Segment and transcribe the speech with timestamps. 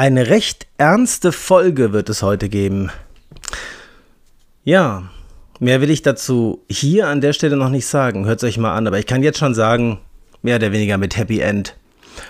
[0.00, 2.90] Eine recht ernste Folge wird es heute geben.
[4.64, 5.10] Ja,
[5.58, 8.24] mehr will ich dazu hier an der Stelle noch nicht sagen.
[8.24, 9.98] Hört es euch mal an, aber ich kann jetzt schon sagen,
[10.40, 11.76] mehr oder weniger mit Happy End.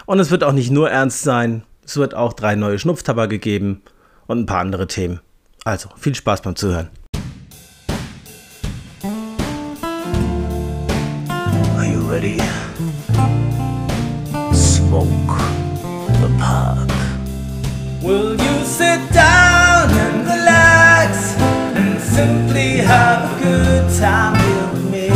[0.04, 3.82] Und es wird auch nicht nur ernst sein, es wird auch drei neue Schnupftabak gegeben
[4.26, 5.21] und ein paar andere Themen.
[5.62, 6.90] Also, viel Spaß beim Zuhören.
[11.76, 12.37] Are you ready?
[14.52, 15.49] Smoke
[22.10, 25.09] simply have a good time with me?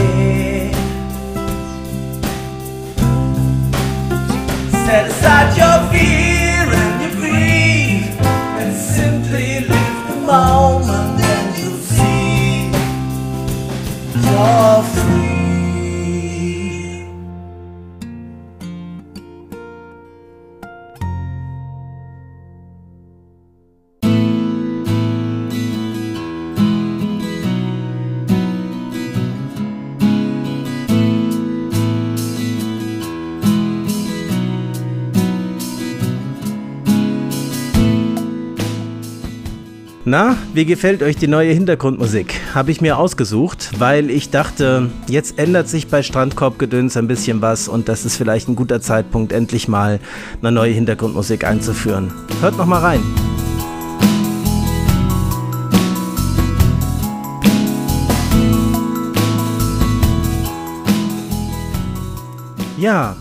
[4.87, 8.17] Set aside your fear and your greed
[8.61, 12.71] and simply live the moment and you'll see
[14.25, 15.24] you're free.
[40.07, 42.39] Na, wie gefällt euch die neue Hintergrundmusik?
[42.55, 47.69] Habe ich mir ausgesucht, weil ich dachte, jetzt ändert sich bei Strandkorbgedöns ein bisschen was
[47.69, 50.01] und das ist vielleicht ein guter Zeitpunkt, endlich mal
[50.43, 52.13] eine neue Hintergrundmusik einzuführen.
[52.43, 53.01] Hört noch mal rein.
[62.77, 63.17] Ja,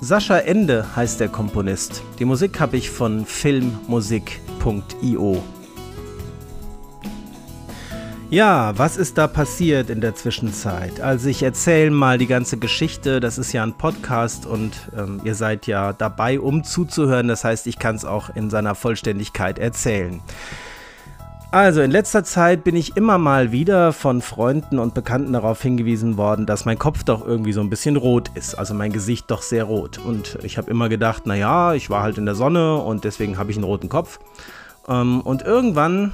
[0.00, 2.02] Sascha Ende heißt der Komponist.
[2.18, 5.42] Die Musik habe ich von filmmusik.io.
[8.32, 11.02] Ja, was ist da passiert in der Zwischenzeit?
[11.02, 13.20] Also ich erzähle mal die ganze Geschichte.
[13.20, 17.28] Das ist ja ein Podcast und ähm, ihr seid ja dabei, um zuzuhören.
[17.28, 20.22] Das heißt, ich kann es auch in seiner Vollständigkeit erzählen.
[21.50, 26.16] Also in letzter Zeit bin ich immer mal wieder von Freunden und Bekannten darauf hingewiesen
[26.16, 29.42] worden, dass mein Kopf doch irgendwie so ein bisschen rot ist, also mein Gesicht doch
[29.42, 29.98] sehr rot.
[29.98, 33.50] Und ich habe immer gedacht, naja, ich war halt in der Sonne und deswegen habe
[33.50, 34.20] ich einen roten Kopf.
[34.88, 36.12] Ähm, und irgendwann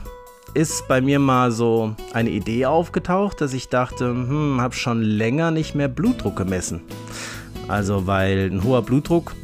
[0.55, 5.51] ist bei mir mal so eine Idee aufgetaucht, dass ich dachte, hm, habe schon länger
[5.51, 6.81] nicht mehr Blutdruck gemessen.
[7.69, 9.35] Also weil ein hoher Blutdruck,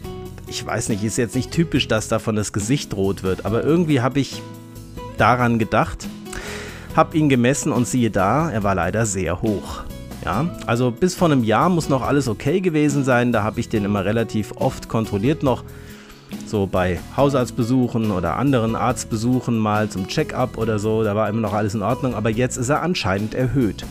[0.47, 4.01] ich weiß nicht, ist jetzt nicht typisch, dass davon das Gesicht rot wird, aber irgendwie
[4.01, 4.43] habe ich
[5.19, 6.07] daran gedacht,
[6.97, 9.85] habe ihn gemessen und siehe da, er war leider sehr hoch.
[10.25, 13.31] Ja, also bis vor einem Jahr muss noch alles okay gewesen sein.
[13.31, 15.65] Da habe ich den immer relativ oft kontrolliert noch.
[16.55, 21.03] So bei Hausarztbesuchen oder anderen Arztbesuchen mal zum Check-up oder so.
[21.03, 22.15] Da war immer noch alles in Ordnung.
[22.15, 23.85] Aber jetzt ist er anscheinend erhöht.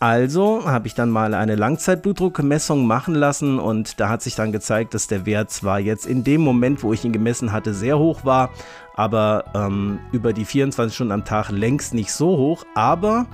[0.00, 4.92] Also habe ich dann mal eine Langzeitblutdruckmessung machen lassen und da hat sich dann gezeigt,
[4.94, 8.24] dass der Wert zwar jetzt in dem Moment, wo ich ihn gemessen hatte, sehr hoch
[8.24, 8.50] war,
[8.96, 13.26] aber ähm, über die 24 Stunden am Tag längst nicht so hoch, aber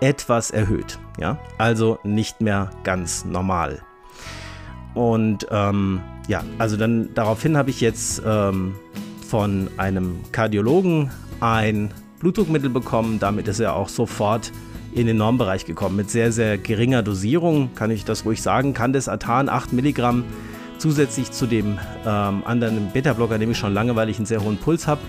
[0.00, 0.98] etwas erhöht.
[1.20, 3.82] Ja, also nicht mehr ganz normal.
[4.94, 8.74] Und ähm, ja, also dann daraufhin habe ich jetzt ähm,
[9.26, 11.10] von einem Kardiologen
[11.40, 13.18] ein Blutdruckmittel bekommen.
[13.18, 14.52] Damit ist er auch sofort
[14.92, 15.96] in den Normbereich gekommen.
[15.96, 18.74] Mit sehr, sehr geringer Dosierung, kann ich das ruhig sagen.
[18.74, 20.24] Candesatan 8 Milligramm
[20.78, 24.58] zusätzlich zu dem ähm, anderen Beta-Blocker nehme ich schon lange, weil ich einen sehr hohen
[24.58, 25.00] Puls habe.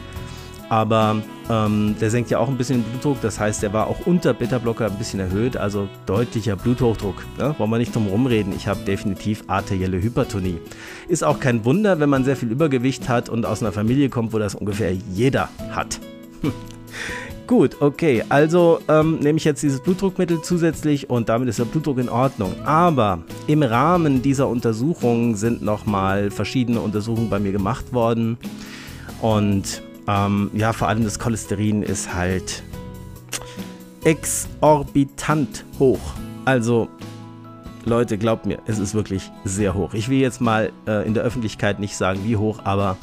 [0.69, 4.05] Aber ähm, der senkt ja auch ein bisschen den Blutdruck, das heißt, der war auch
[4.05, 7.23] unter Beta-Blocker ein bisschen erhöht, also deutlicher Bluthochdruck.
[7.37, 7.53] Ne?
[7.57, 10.59] Wollen wir nicht drum rumreden, ich habe definitiv arterielle Hypertonie.
[11.07, 14.33] Ist auch kein Wunder, wenn man sehr viel Übergewicht hat und aus einer Familie kommt,
[14.33, 15.99] wo das ungefähr jeder hat.
[17.45, 21.97] Gut, okay, also ähm, nehme ich jetzt dieses Blutdruckmittel zusätzlich und damit ist der Blutdruck
[21.97, 22.55] in Ordnung.
[22.63, 28.37] Aber im Rahmen dieser Untersuchungen sind nochmal verschiedene Untersuchungen bei mir gemacht worden.
[29.21, 32.63] Und ähm, ja, vor allem das Cholesterin ist halt
[34.03, 35.99] exorbitant hoch.
[36.45, 36.89] Also,
[37.85, 39.93] Leute, glaubt mir, es ist wirklich sehr hoch.
[39.93, 42.97] Ich will jetzt mal äh, in der Öffentlichkeit nicht sagen, wie hoch, aber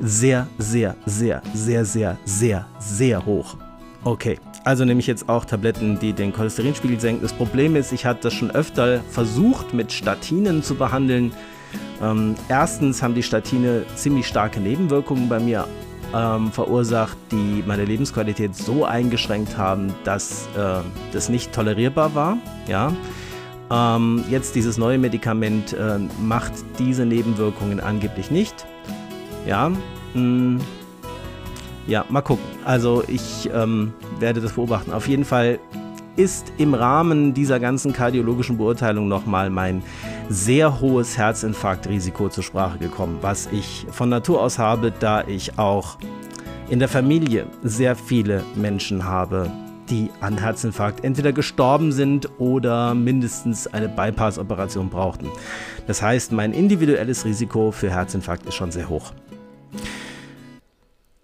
[0.00, 3.56] sehr, sehr, sehr, sehr, sehr, sehr, sehr hoch.
[4.02, 7.22] Okay, also nehme ich jetzt auch Tabletten, die den Cholesterinspiegel senken.
[7.22, 11.32] Das Problem ist, ich hatte das schon öfter versucht, mit Statinen zu behandeln.
[12.02, 15.66] Ähm, erstens haben die Statine ziemlich starke Nebenwirkungen bei mir
[16.14, 20.80] ähm, verursacht, die meine Lebensqualität so eingeschränkt haben, dass äh,
[21.12, 22.38] das nicht tolerierbar war.
[22.66, 22.92] Ja.
[23.70, 28.66] Ähm, jetzt dieses neue Medikament äh, macht diese Nebenwirkungen angeblich nicht.
[29.46, 29.70] Ja,
[30.14, 30.60] mh,
[31.86, 32.44] ja, mal gucken.
[32.64, 34.92] Also ich ähm, werde das beobachten.
[34.92, 35.58] Auf jeden Fall
[36.16, 39.82] ist im Rahmen dieser ganzen kardiologischen Beurteilung nochmal mein
[40.30, 45.98] sehr hohes Herzinfarktrisiko zur Sprache gekommen, was ich von Natur aus habe, da ich auch
[46.68, 49.50] in der Familie sehr viele Menschen habe,
[49.90, 55.26] die an Herzinfarkt entweder gestorben sind oder mindestens eine Bypass-Operation brauchten.
[55.88, 59.12] Das heißt, mein individuelles Risiko für Herzinfarkt ist schon sehr hoch.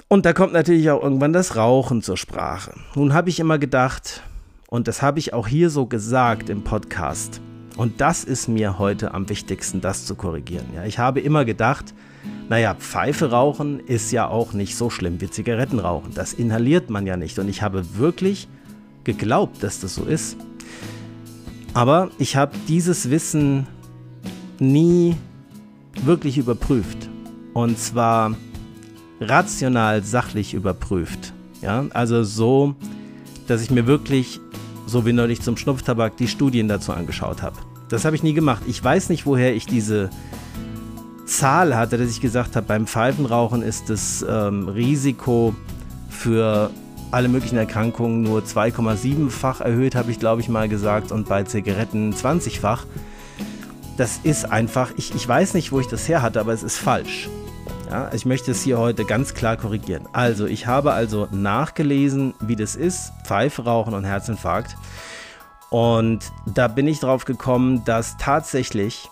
[0.09, 2.73] Und da kommt natürlich auch irgendwann das Rauchen zur Sprache.
[2.97, 4.25] Nun habe ich immer gedacht,
[4.69, 7.41] und das habe ich auch hier so gesagt im Podcast,
[7.77, 10.67] und das ist mir heute am wichtigsten, das zu korrigieren.
[10.75, 11.95] Ja, ich habe immer gedacht,
[12.49, 16.13] naja, Pfeife rauchen ist ja auch nicht so schlimm wie Zigaretten rauchen.
[16.15, 17.39] Das inhaliert man ja nicht.
[17.39, 18.49] Und ich habe wirklich
[19.05, 20.37] geglaubt, dass das so ist.
[21.75, 23.67] Aber ich habe dieses Wissen
[24.59, 25.17] nie
[26.05, 27.09] wirklich überprüft.
[27.53, 28.37] Und zwar
[29.21, 31.33] rational, sachlich überprüft.
[31.63, 32.75] Ja, also so,
[33.47, 34.41] dass ich mir wirklich
[34.87, 37.57] so wie neulich zum Schnupftabak, die Studien dazu angeschaut habe.
[37.89, 38.63] Das habe ich nie gemacht.
[38.67, 40.11] Ich weiß nicht, woher ich diese
[41.27, 45.55] Zahl hatte, dass ich gesagt habe, beim Pfeifenrauchen ist das ähm, Risiko
[46.09, 46.71] für
[47.11, 52.13] alle möglichen Erkrankungen nur 2,7-fach erhöht, habe ich glaube ich mal gesagt, und bei Zigaretten
[52.13, 52.87] 20-fach.
[53.97, 56.77] Das ist einfach, ich, ich weiß nicht, wo ich das her hatte, aber es ist
[56.77, 57.29] falsch.
[57.89, 60.09] Ja, ich möchte es hier heute ganz klar korrigieren.
[60.13, 64.77] Also, ich habe also nachgelesen, wie das ist, Pfeife rauchen und Herzinfarkt.
[65.71, 69.09] Und da bin ich drauf gekommen, dass tatsächlich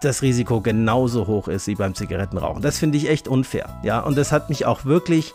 [0.00, 2.62] das Risiko genauso hoch ist wie beim Zigarettenrauchen.
[2.62, 3.80] Das finde ich echt unfair.
[3.82, 5.34] Ja, und das hat mich auch wirklich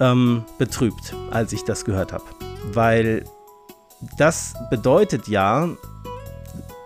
[0.00, 2.24] ähm, betrübt, als ich das gehört habe.
[2.72, 3.24] Weil
[4.16, 5.68] das bedeutet ja,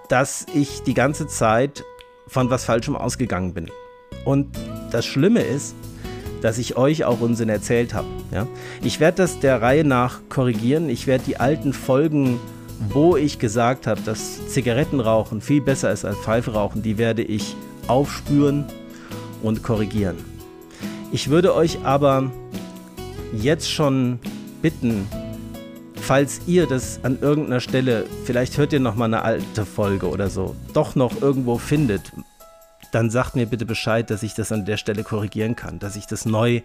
[0.08, 1.82] dass ich die ganze Zeit
[2.26, 3.70] von was Falschem ausgegangen bin.
[4.24, 4.48] Und
[4.90, 5.74] das Schlimme ist,
[6.42, 8.08] dass ich euch auch Unsinn erzählt habe.
[8.32, 8.46] Ja?
[8.82, 10.88] Ich werde das der Reihe nach korrigieren.
[10.88, 12.38] Ich werde die alten Folgen,
[12.90, 17.56] wo ich gesagt habe, dass Zigarettenrauchen viel besser ist als Pfeife rauchen, die werde ich
[17.86, 18.64] aufspüren
[19.42, 20.16] und korrigieren.
[21.12, 22.30] Ich würde euch aber
[23.32, 24.18] jetzt schon
[24.60, 25.08] bitten,
[26.06, 30.30] falls ihr das an irgendeiner Stelle, vielleicht hört ihr noch mal eine alte Folge oder
[30.30, 32.12] so, doch noch irgendwo findet,
[32.92, 36.06] dann sagt mir bitte Bescheid, dass ich das an der Stelle korrigieren kann, dass ich
[36.06, 36.62] das neu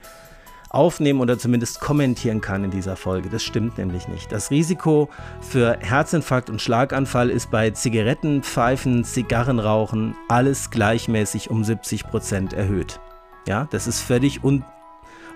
[0.70, 3.30] aufnehmen oder zumindest kommentieren kann in dieser Folge.
[3.30, 4.32] Das stimmt nämlich nicht.
[4.32, 5.10] Das Risiko
[5.42, 13.00] für Herzinfarkt und Schlaganfall ist bei Zigaretten, Pfeifen, Zigarrenrauchen alles gleichmäßig um 70 Prozent erhöht.
[13.48, 14.64] Ja, das ist völlig un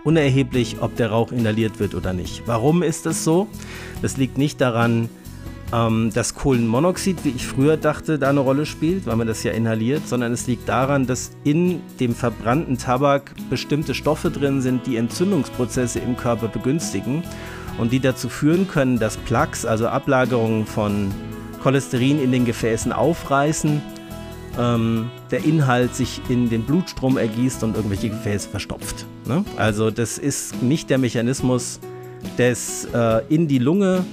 [0.06, 2.44] unerheblich, ob der Rauch inhaliert wird oder nicht.
[2.46, 3.48] Warum ist das so?
[4.02, 5.10] Das liegt nicht daran,
[5.74, 9.52] ähm, dass Kohlenmonoxid, wie ich früher dachte, da eine Rolle spielt, weil man das ja
[9.52, 14.96] inhaliert, sondern es liegt daran, dass in dem verbrannten Tabak bestimmte Stoffe drin sind, die
[14.96, 17.24] Entzündungsprozesse im Körper begünstigen
[17.78, 21.12] und die dazu führen können, dass Plaques, also Ablagerungen von
[21.62, 23.81] Cholesterin in den Gefäßen aufreißen
[24.57, 29.06] ähm, der Inhalt sich in den Blutstrom ergießt und irgendwelche Gefäße verstopft.
[29.25, 29.44] Ne?
[29.57, 31.80] Also das ist nicht der Mechanismus
[32.38, 34.06] des äh, in die Lunge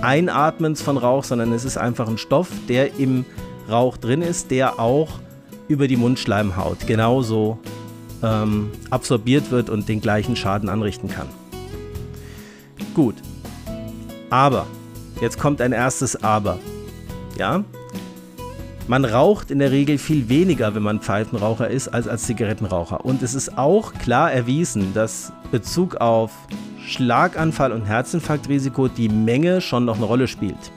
[0.00, 3.24] Einatmens von Rauch, sondern es ist einfach ein Stoff, der im
[3.68, 5.18] Rauch drin ist, der auch
[5.66, 7.58] über die Mundschleimhaut genauso
[8.22, 11.26] ähm, absorbiert wird und den gleichen Schaden anrichten kann.
[12.94, 13.16] Gut.
[14.30, 14.66] Aber,
[15.20, 16.58] jetzt kommt ein erstes Aber.
[17.36, 17.64] Ja,
[18.88, 23.04] man raucht in der Regel viel weniger, wenn man Pfeifenraucher ist, als als Zigarettenraucher.
[23.04, 26.32] Und es ist auch klar erwiesen, dass Bezug auf
[26.86, 30.72] Schlaganfall und Herzinfarktrisiko die Menge schon noch eine Rolle spielt.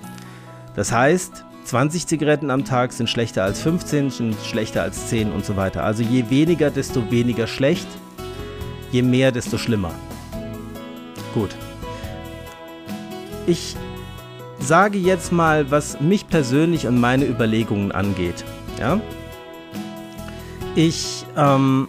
[0.75, 5.45] Das heißt, 20 Zigaretten am Tag sind schlechter als 15, sind schlechter als 10 und
[5.45, 5.83] so weiter.
[5.83, 7.88] Also je weniger, desto weniger schlecht,
[8.91, 9.91] je mehr, desto schlimmer.
[11.33, 11.55] Gut.
[13.47, 13.77] Ich
[14.61, 18.45] sage jetzt mal, was mich persönlich und meine Überlegungen angeht.
[18.79, 18.99] Ja?
[20.75, 21.87] Ich ähm,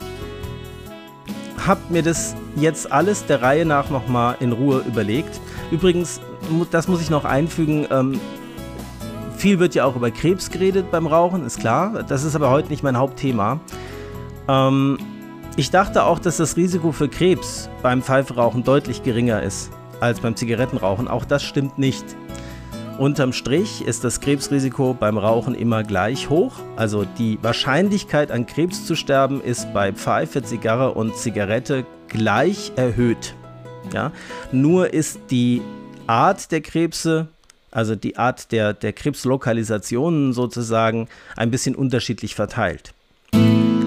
[1.66, 5.40] habe mir das jetzt alles der Reihe nach nochmal in Ruhe überlegt.
[5.70, 6.20] Übrigens,
[6.70, 8.20] das muss ich noch einfügen, ähm,
[9.36, 12.04] viel wird ja auch über Krebs geredet beim Rauchen, ist klar.
[12.04, 13.58] Das ist aber heute nicht mein Hauptthema.
[14.48, 14.98] Ähm,
[15.56, 20.36] ich dachte auch, dass das Risiko für Krebs beim Pfeiferauchen deutlich geringer ist als beim
[20.36, 21.08] Zigarettenrauchen.
[21.08, 22.04] Auch das stimmt nicht.
[22.98, 26.52] Unterm Strich ist das Krebsrisiko beim Rauchen immer gleich hoch.
[26.76, 33.34] Also die Wahrscheinlichkeit an Krebs zu sterben ist bei Pfeife, Zigarre und Zigarette gleich erhöht.
[33.92, 34.12] Ja?
[34.52, 35.62] Nur ist die
[36.06, 37.28] Art der Krebse,
[37.70, 42.92] also die Art der, der Krebslokalisationen sozusagen, ein bisschen unterschiedlich verteilt.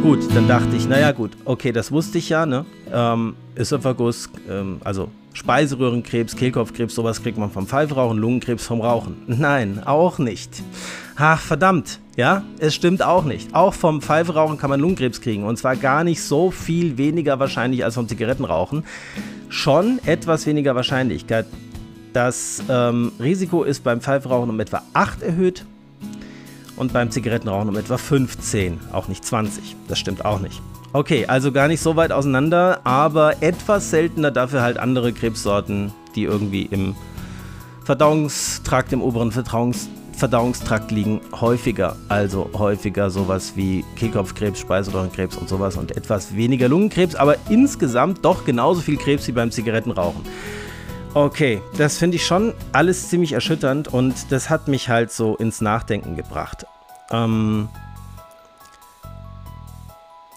[0.02, 2.66] Gut, dann dachte ich, naja gut, okay, das wusste ich ja, ne?
[2.92, 9.18] Ähm, Ösophagus, ähm, also Speiseröhrenkrebs, Kehlkopfkrebs, sowas kriegt man vom Pfeifrauchen, Lungenkrebs vom Rauchen.
[9.28, 10.64] Nein, auch nicht.
[11.18, 13.54] Ach, verdammt, ja, es stimmt auch nicht.
[13.54, 17.84] Auch vom Pfeiferauchen kann man Lungenkrebs kriegen und zwar gar nicht so viel weniger wahrscheinlich
[17.84, 18.86] als vom Zigarettenrauchen.
[19.50, 21.46] Schon etwas weniger Wahrscheinlichkeit.
[22.14, 25.66] Das ähm, Risiko ist beim Pfeiferauchen um etwa 8 erhöht
[26.78, 29.76] und beim Zigarettenrauchen um etwa 15, auch nicht 20.
[29.90, 30.62] Das stimmt auch nicht.
[30.96, 36.24] Okay, also gar nicht so weit auseinander, aber etwas seltener dafür halt andere Krebssorten, die
[36.24, 36.96] irgendwie im
[37.84, 41.98] Verdauungstrakt, im oberen Verdauungs Verdauungstrakt liegen, häufiger.
[42.08, 48.46] Also häufiger sowas wie Kehlkopfkrebs, Speiseröhrenkrebs und sowas und etwas weniger Lungenkrebs, aber insgesamt doch
[48.46, 50.22] genauso viel Krebs wie beim Zigarettenrauchen.
[51.14, 55.60] Okay, das finde ich schon alles ziemlich erschütternd und das hat mich halt so ins
[55.60, 56.66] Nachdenken gebracht.
[57.12, 57.68] Ähm,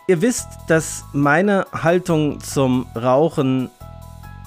[0.08, 3.68] Ihr wisst, dass meine Haltung zum Rauchen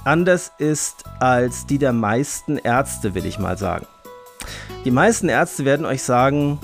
[0.03, 3.85] anders ist als die der meisten Ärzte, will ich mal sagen.
[4.85, 6.57] Die meisten Ärzte werden euch sagen,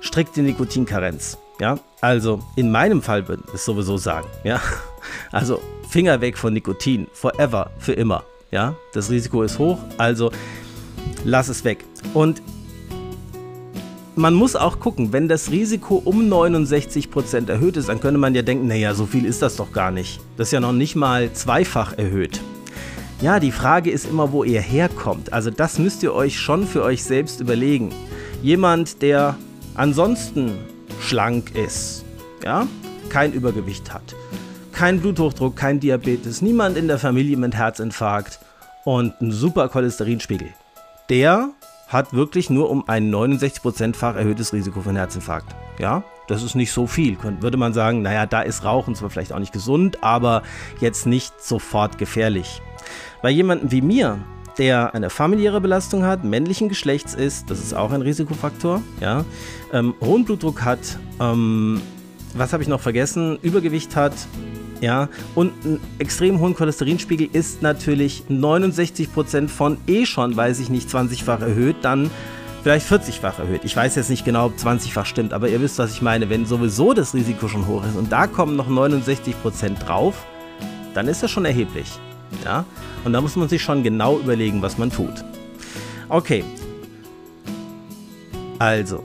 [0.00, 1.38] strikte Nikotinkarenz.
[1.60, 4.26] Ja, also in meinem Fall würde ich es sowieso sagen.
[4.42, 4.60] Ja,
[5.30, 8.24] also Finger weg von Nikotin, forever, für immer.
[8.50, 10.32] Ja, das Risiko ist hoch, also
[11.22, 11.84] lass es weg.
[12.14, 12.42] Und
[14.18, 18.42] man muss auch gucken, wenn das Risiko um 69% erhöht ist, dann könnte man ja
[18.42, 20.20] denken, naja, so viel ist das doch gar nicht.
[20.36, 22.40] Das ist ja noch nicht mal zweifach erhöht.
[23.20, 25.32] Ja, die Frage ist immer, wo ihr herkommt.
[25.32, 27.90] Also das müsst ihr euch schon für euch selbst überlegen.
[28.42, 29.36] Jemand, der
[29.76, 30.52] ansonsten
[31.00, 32.04] schlank ist,
[32.44, 32.66] ja,
[33.10, 34.16] kein Übergewicht hat,
[34.72, 38.40] kein Bluthochdruck, kein Diabetes, niemand in der Familie mit Herzinfarkt
[38.84, 40.48] und einen super Cholesterinspiegel,
[41.08, 41.50] der
[41.88, 45.56] hat wirklich nur um ein 69%-fach erhöhtes Risiko für einen Herzinfarkt.
[45.78, 47.16] Ja, das ist nicht so viel.
[47.40, 50.42] Würde man sagen, naja, da ist Rauchen zwar vielleicht auch nicht gesund, aber
[50.80, 52.60] jetzt nicht sofort gefährlich.
[53.22, 54.18] Bei jemandem wie mir,
[54.58, 59.24] der eine familiäre Belastung hat, männlichen Geschlechts ist, das ist auch ein Risikofaktor, ja,
[59.72, 61.80] ähm, hohen Blutdruck hat, ähm,
[62.34, 64.12] was habe ich noch vergessen, Übergewicht hat,
[64.80, 70.88] ja, und einen extrem hohen Cholesterinspiegel ist natürlich 69% von eh schon, weiß ich nicht,
[70.88, 72.10] 20-fach erhöht, dann
[72.62, 73.62] vielleicht 40-fach erhöht.
[73.64, 76.30] Ich weiß jetzt nicht genau, ob 20-fach stimmt, aber ihr wisst, was ich meine.
[76.30, 80.26] Wenn sowieso das Risiko schon hoch ist und da kommen noch 69% drauf,
[80.94, 81.90] dann ist das schon erheblich.
[82.44, 82.64] Ja?
[83.04, 85.24] Und da muss man sich schon genau überlegen, was man tut.
[86.08, 86.44] Okay.
[88.58, 89.04] Also,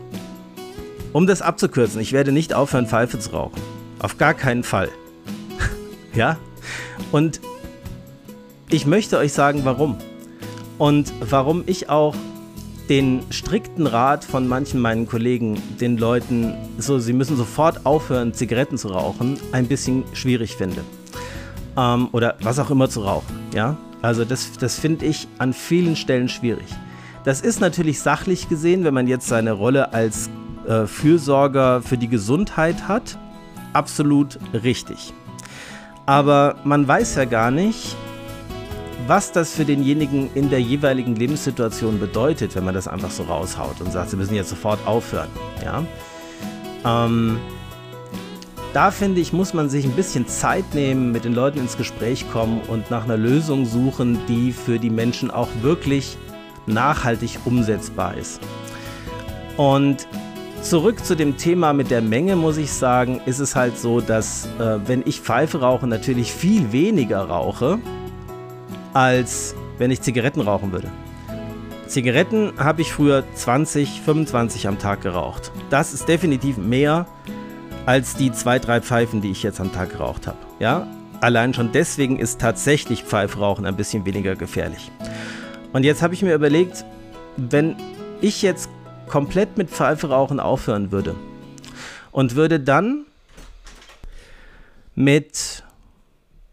[1.12, 3.62] um das abzukürzen, ich werde nicht aufhören, Pfeife zu rauchen.
[4.00, 4.90] Auf gar keinen Fall.
[6.16, 6.38] Ja?
[7.12, 7.42] Und
[8.70, 9.98] ich möchte euch sagen, warum.
[10.78, 12.16] Und warum ich auch
[12.90, 18.78] den strikten Rat von manchen meinen Kollegen, den Leuten, so sie müssen sofort aufhören, Zigaretten
[18.78, 20.82] zu rauchen, ein bisschen schwierig finde.
[21.78, 23.40] Ähm, oder was auch immer zu rauchen.
[23.54, 23.78] Ja?
[24.02, 26.68] Also das, das finde ich an vielen Stellen schwierig.
[27.24, 30.30] Das ist natürlich sachlich gesehen, wenn man jetzt seine Rolle als
[30.68, 33.18] äh, Fürsorger für die Gesundheit hat,
[33.72, 35.14] absolut richtig.
[36.06, 37.96] Aber man weiß ja gar nicht,
[39.08, 43.82] was das für denjenigen in der jeweiligen Lebenssituation bedeutet, wenn man das einfach so raushaut
[43.82, 45.30] und sagt, sie müssen jetzt sofort aufhören.
[45.64, 45.84] Ja?
[46.86, 47.38] Ähm,
[48.74, 52.30] da finde ich, muss man sich ein bisschen Zeit nehmen, mit den Leuten ins Gespräch
[52.32, 56.18] kommen und nach einer Lösung suchen, die für die Menschen auch wirklich
[56.66, 58.42] nachhaltig umsetzbar ist.
[59.58, 60.08] Und
[60.64, 64.48] Zurück zu dem Thema mit der Menge muss ich sagen, ist es halt so, dass
[64.60, 67.80] äh, wenn ich Pfeife rauche, natürlich viel weniger rauche,
[68.94, 70.90] als wenn ich Zigaretten rauchen würde.
[71.88, 75.52] Zigaretten habe ich früher 20, 25 am Tag geraucht.
[75.70, 77.08] Das ist definitiv mehr
[77.86, 80.38] als die zwei, drei Pfeifen, die ich jetzt am Tag geraucht habe.
[80.60, 80.88] Ja,
[81.20, 84.92] allein schon deswegen ist tatsächlich Pfeifrauchen ein bisschen weniger gefährlich.
[85.74, 86.86] Und jetzt habe ich mir überlegt,
[87.36, 87.76] wenn
[88.22, 88.70] ich jetzt
[89.08, 91.16] komplett mit Pfeife rauchen aufhören würde
[92.12, 93.06] und würde dann
[94.96, 95.64] mit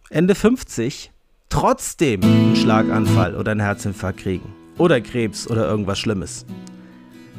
[0.09, 1.11] Ende 50
[1.49, 6.47] trotzdem einen Schlaganfall oder einen Herzinfarkt kriegen oder Krebs oder irgendwas Schlimmes.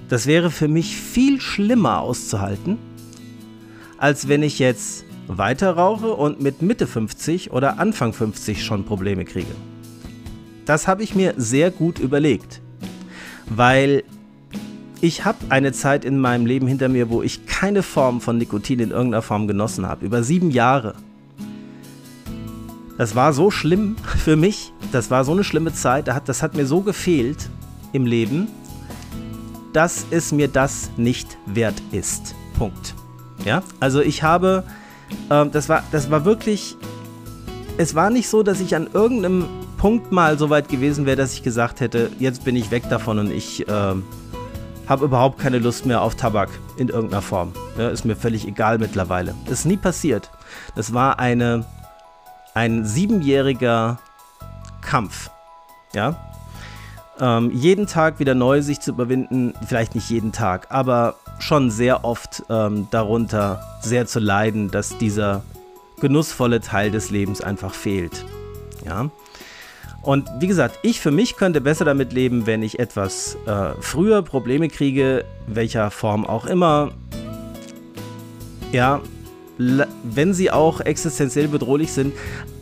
[0.09, 2.77] Das wäre für mich viel schlimmer auszuhalten,
[3.97, 9.25] als wenn ich jetzt weiter rauche und mit Mitte 50 oder Anfang 50 schon Probleme
[9.25, 9.55] kriege.
[10.65, 12.61] Das habe ich mir sehr gut überlegt,
[13.47, 14.03] weil
[15.01, 18.79] ich habe eine Zeit in meinem Leben hinter mir, wo ich keine Form von Nikotin
[18.79, 20.05] in irgendeiner Form genossen habe.
[20.05, 20.93] Über sieben Jahre.
[22.99, 24.71] Das war so schlimm für mich.
[24.91, 26.07] Das war so eine schlimme Zeit.
[26.07, 27.49] Das hat mir so gefehlt
[27.93, 28.47] im Leben,
[29.73, 32.35] dass es mir das nicht wert ist.
[32.57, 32.93] Punkt.
[33.43, 34.63] Ja, also ich habe,
[35.29, 36.77] äh, das war, das war wirklich,
[37.77, 39.45] es war nicht so, dass ich an irgendeinem
[39.77, 43.17] Punkt mal so weit gewesen wäre, dass ich gesagt hätte, jetzt bin ich weg davon
[43.17, 43.95] und ich äh,
[44.87, 47.53] habe überhaupt keine Lust mehr auf Tabak in irgendeiner Form.
[47.77, 49.35] Ja, ist mir völlig egal mittlerweile.
[49.49, 50.29] Ist nie passiert.
[50.75, 51.65] Das war eine,
[52.53, 53.99] ein siebenjähriger
[54.81, 55.29] Kampf.
[55.93, 56.15] Ja.
[57.19, 62.03] Ähm, jeden Tag wieder neu sich zu überwinden, vielleicht nicht jeden Tag, aber schon sehr
[62.03, 65.43] oft ähm, darunter sehr zu leiden, dass dieser
[65.99, 68.25] genussvolle Teil des Lebens einfach fehlt.
[68.85, 69.09] Ja.
[70.03, 74.23] Und wie gesagt, ich für mich könnte besser damit leben, wenn ich etwas äh, früher
[74.23, 76.91] Probleme kriege, welcher Form auch immer.
[78.71, 79.01] Ja,
[79.57, 82.13] wenn sie auch existenziell bedrohlich sind,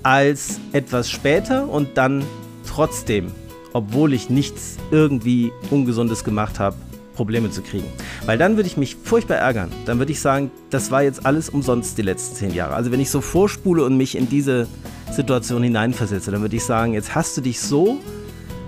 [0.04, 2.24] als etwas später und dann
[2.68, 3.32] trotzdem,
[3.74, 6.76] obwohl ich nichts irgendwie Ungesundes gemacht habe,
[7.16, 7.88] Probleme zu kriegen.
[8.26, 9.70] Weil dann würde ich mich furchtbar ärgern.
[9.86, 12.76] Dann würde ich sagen, das war jetzt alles umsonst die letzten zehn Jahre.
[12.76, 14.68] Also wenn ich so vorspule und mich in diese
[15.12, 18.00] Situation hineinversetze, dann würde ich sagen, jetzt hast du dich so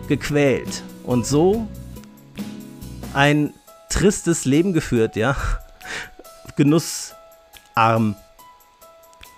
[0.07, 1.67] gequält und so
[3.13, 3.53] ein
[3.89, 5.35] tristes Leben geführt, ja.
[6.55, 8.15] Genussarm.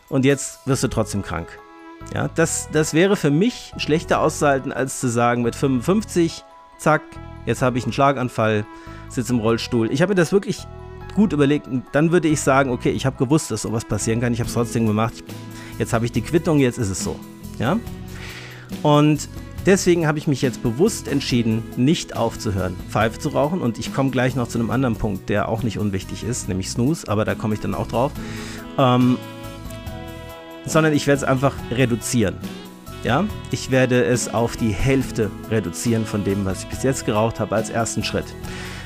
[0.10, 1.48] Und jetzt wirst du trotzdem krank.
[2.14, 6.44] Ja, das, das wäre für mich schlechter auszuhalten, als zu sagen, mit 55,
[6.78, 7.02] zack,
[7.46, 8.66] jetzt habe ich einen Schlaganfall,
[9.10, 9.92] sitze im Rollstuhl.
[9.92, 10.68] Ich habe mir das wirklich
[11.16, 14.34] gut überlegt und dann würde ich sagen, okay, ich habe gewusst, dass sowas passieren kann,
[14.34, 15.24] ich habe es trotzdem gemacht.
[15.80, 17.20] Jetzt habe ich die Quittung, jetzt ist es so.
[17.60, 17.80] Ja?
[18.82, 19.28] Und
[19.66, 23.62] deswegen habe ich mich jetzt bewusst entschieden, nicht aufzuhören, Pfeife zu rauchen.
[23.62, 26.70] Und ich komme gleich noch zu einem anderen Punkt, der auch nicht unwichtig ist, nämlich
[26.70, 28.12] Snooze, aber da komme ich dann auch drauf.
[28.78, 29.18] Ähm,
[30.66, 32.38] sondern ich werde es einfach reduzieren.
[33.04, 37.42] Ja, ich werde es auf die Hälfte reduzieren von dem, was ich bis jetzt geraucht
[37.42, 38.26] habe, als ersten Schritt.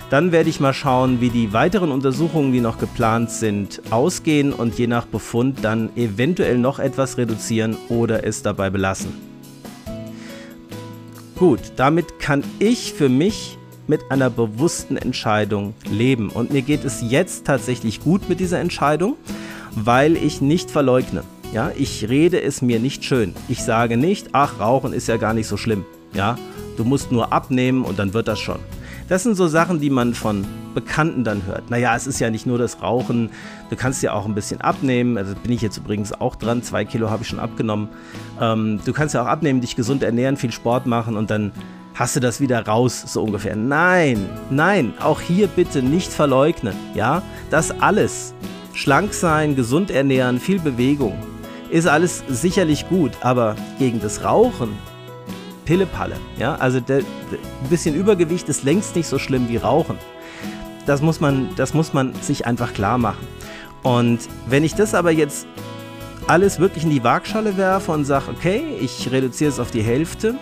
[0.10, 4.78] Dann werde ich mal schauen, wie die weiteren Untersuchungen, die noch geplant sind, ausgehen und
[4.78, 9.14] je nach Befund dann eventuell noch etwas reduzieren oder es dabei belassen.
[11.38, 16.30] Gut, damit kann ich für mich mit einer bewussten Entscheidung leben.
[16.30, 19.18] Und mir geht es jetzt tatsächlich gut mit dieser Entscheidung,
[19.76, 21.24] weil ich nicht verleugne.
[21.54, 23.34] Ja, ich rede es mir nicht schön.
[23.50, 25.86] Ich sage nicht, ach, Rauchen ist ja gar nicht so schlimm.
[26.14, 26.38] Ja,
[26.78, 28.60] du musst nur abnehmen und dann wird das schon.
[29.08, 31.70] Das sind so Sachen, die man von Bekannten dann hört.
[31.70, 33.30] Naja, es ist ja nicht nur das Rauchen,
[33.70, 35.18] du kannst ja auch ein bisschen abnehmen.
[35.18, 37.88] Also bin ich jetzt übrigens auch dran, zwei Kilo habe ich schon abgenommen.
[38.42, 41.54] Ähm, du kannst ja auch abnehmen, dich gesund ernähren, viel Sport machen und dann
[41.96, 43.56] hast du das wieder raus, so ungefähr.
[43.56, 46.76] Nein, nein, auch hier bitte nicht verleugnen.
[46.94, 48.34] Ja, das alles.
[48.74, 51.16] Schlank sein, gesund ernähren, viel Bewegung.
[51.70, 54.78] Ist alles sicherlich gut, aber gegen das Rauchen
[55.68, 56.16] Pillepalle.
[56.40, 56.56] Ja?
[56.56, 59.98] Also der, ein bisschen Übergewicht ist längst nicht so schlimm wie Rauchen.
[60.86, 63.28] Das muss, man, das muss man sich einfach klar machen.
[63.84, 65.46] Und wenn ich das aber jetzt
[66.26, 70.36] alles wirklich in die Waagschale werfe und sage, okay, ich reduziere es auf die Hälfte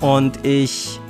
[0.00, 1.00] und ich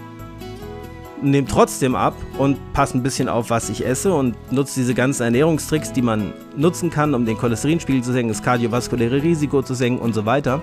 [1.23, 5.23] nehme trotzdem ab und passe ein bisschen auf, was ich esse und nutze diese ganzen
[5.23, 10.01] Ernährungstricks, die man nutzen kann, um den Cholesterinspiegel zu senken, das kardiovaskuläre Risiko zu senken
[10.01, 10.63] und so weiter,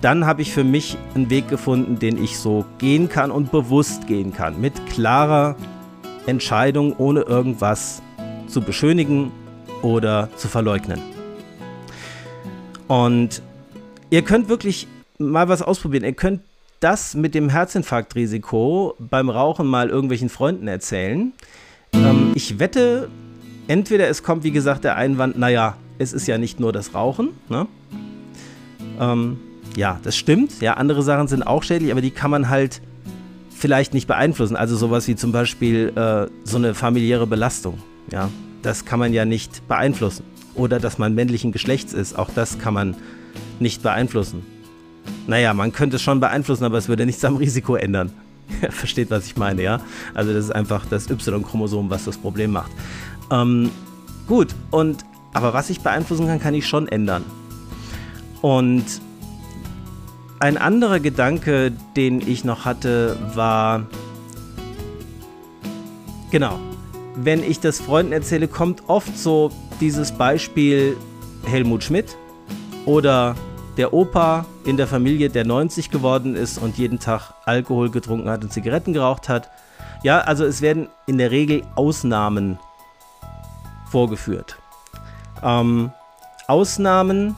[0.00, 4.06] dann habe ich für mich einen Weg gefunden, den ich so gehen kann und bewusst
[4.06, 4.60] gehen kann.
[4.60, 5.56] Mit klarer
[6.26, 8.02] Entscheidung, ohne irgendwas
[8.46, 9.30] zu beschönigen
[9.82, 11.00] oder zu verleugnen.
[12.88, 13.42] Und
[14.10, 14.86] ihr könnt wirklich
[15.18, 16.04] mal was ausprobieren.
[16.04, 16.40] Ihr könnt
[16.80, 21.32] das mit dem Herzinfarktrisiko beim Rauchen mal irgendwelchen Freunden erzählen.
[21.92, 23.10] Ähm, ich wette,
[23.68, 27.28] entweder es kommt, wie gesagt, der Einwand, naja, es ist ja nicht nur das Rauchen.
[27.50, 27.66] Ne?
[28.98, 29.38] Ähm,
[29.76, 30.60] ja, das stimmt.
[30.60, 32.80] Ja, andere Sachen sind auch schädlich, aber die kann man halt
[33.50, 34.56] vielleicht nicht beeinflussen.
[34.56, 37.78] Also sowas wie zum Beispiel äh, so eine familiäre Belastung.
[38.10, 38.30] Ja,
[38.62, 40.24] das kann man ja nicht beeinflussen.
[40.54, 42.96] Oder dass man männlichen Geschlechts ist, auch das kann man
[43.60, 44.44] nicht beeinflussen.
[45.26, 48.12] Naja, man könnte es schon beeinflussen, aber es würde nichts am Risiko ändern.
[48.70, 49.80] Versteht, was ich meine, ja?
[50.14, 52.72] Also das ist einfach das Y-Chromosom, was das Problem macht.
[53.30, 53.70] Ähm,
[54.26, 57.24] gut, und aber was ich beeinflussen kann, kann ich schon ändern.
[58.42, 58.84] Und
[60.40, 63.86] ein anderer Gedanke, den ich noch hatte, war,
[66.30, 66.58] genau,
[67.14, 69.50] wenn ich das Freunden erzähle, kommt oft so
[69.80, 70.96] dieses Beispiel
[71.44, 72.16] Helmut Schmidt
[72.86, 73.36] oder
[73.76, 78.42] der Opa in der Familie, der 90 geworden ist und jeden Tag Alkohol getrunken hat
[78.42, 79.50] und Zigaretten geraucht hat.
[80.02, 82.58] Ja, also es werden in der Regel Ausnahmen
[83.90, 84.56] vorgeführt.
[85.42, 85.90] Ähm,
[86.48, 87.36] Ausnahmen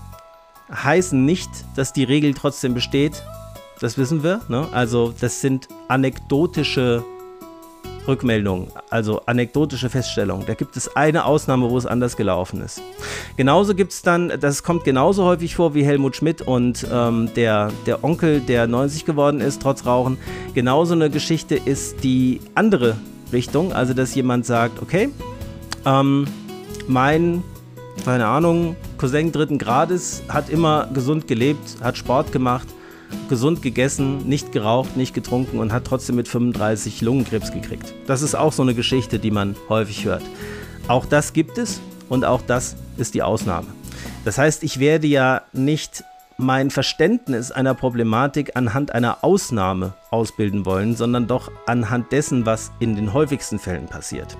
[0.72, 3.22] heißen nicht, dass die Regel trotzdem besteht.
[3.80, 4.40] Das wissen wir.
[4.48, 4.68] Ne?
[4.72, 7.04] Also das sind anekdotische
[8.06, 10.44] Rückmeldungen, also anekdotische Feststellungen.
[10.46, 12.82] Da gibt es eine Ausnahme, wo es anders gelaufen ist.
[13.36, 17.70] Genauso gibt es dann, das kommt genauso häufig vor wie Helmut Schmidt und ähm, der,
[17.86, 20.18] der Onkel, der 90 geworden ist, trotz Rauchen.
[20.54, 22.96] Genauso eine Geschichte ist die andere
[23.32, 25.10] Richtung, also dass jemand sagt, okay,
[25.86, 26.26] ähm,
[26.88, 27.44] mein,
[28.04, 32.68] keine Ahnung, Cousin dritten Grades hat immer gesund gelebt, hat Sport gemacht
[33.28, 37.94] gesund gegessen, nicht geraucht, nicht getrunken und hat trotzdem mit 35 Lungenkrebs gekriegt.
[38.06, 40.22] Das ist auch so eine Geschichte, die man häufig hört.
[40.88, 43.68] Auch das gibt es und auch das ist die Ausnahme.
[44.24, 46.04] Das heißt, ich werde ja nicht
[46.38, 52.96] mein Verständnis einer Problematik anhand einer Ausnahme ausbilden wollen, sondern doch anhand dessen, was in
[52.96, 54.36] den häufigsten Fällen passiert.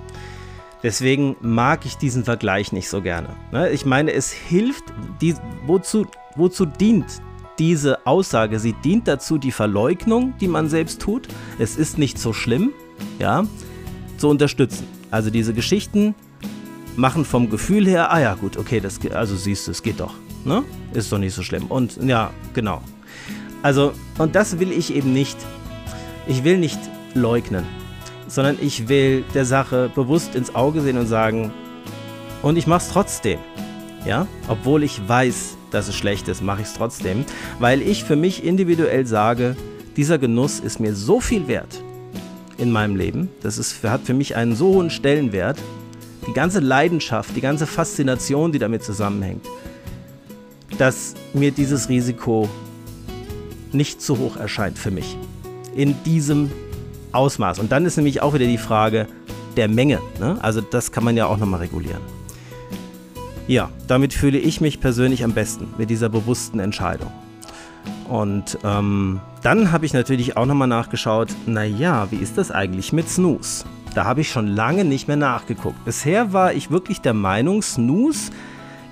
[0.83, 3.37] Deswegen mag ich diesen Vergleich nicht so gerne.
[3.53, 4.85] Ne, ich meine, es hilft,
[5.21, 5.35] die,
[5.67, 7.07] wozu, wozu dient
[7.59, 12.33] diese Aussage, sie dient dazu, die Verleugnung, die man selbst tut, es ist nicht so
[12.33, 12.73] schlimm,
[13.19, 13.45] ja,
[14.17, 14.87] zu unterstützen.
[15.11, 16.15] Also diese Geschichten
[16.97, 20.15] machen vom Gefühl her, ah ja, gut, okay, das, also siehst du, es geht doch,
[20.45, 20.65] ne?
[20.93, 21.67] Ist doch nicht so schlimm.
[21.67, 22.83] Und ja, genau.
[23.63, 25.37] Also, und das will ich eben nicht.
[26.27, 26.79] Ich will nicht
[27.15, 27.65] leugnen,
[28.33, 31.53] sondern ich will der Sache bewusst ins Auge sehen und sagen,
[32.41, 33.39] und ich mach's trotzdem.
[34.07, 37.27] Ja, obwohl ich weiß, dass es schlecht ist, mache ich es trotzdem,
[37.61, 39.55] weil ich für mich individuell sage,
[39.97, 41.83] dieser Genuss ist mir so viel wert
[42.57, 45.59] in meinem Leben, das ist, hat für mich einen so hohen Stellenwert,
[46.27, 49.45] die ganze Leidenschaft, die ganze Faszination, die damit zusammenhängt,
[50.79, 52.49] dass mir dieses Risiko
[53.73, 55.19] nicht zu hoch erscheint für mich.
[55.75, 56.51] In diesem
[57.13, 57.59] Ausmaß.
[57.59, 59.07] Und dann ist nämlich auch wieder die Frage
[59.57, 60.01] der Menge.
[60.19, 60.39] Ne?
[60.43, 62.01] Also das kann man ja auch nochmal regulieren.
[63.49, 67.13] Ja, damit fühle ich mich persönlich am besten mit dieser bewussten Entscheidung.
[68.09, 73.09] Und ähm, dann habe ich natürlich auch nochmal nachgeschaut, naja, wie ist das eigentlich mit
[73.09, 73.65] Snooze?
[73.95, 75.85] Da habe ich schon lange nicht mehr nachgeguckt.
[75.85, 78.31] Bisher war ich wirklich der Meinung, Snooze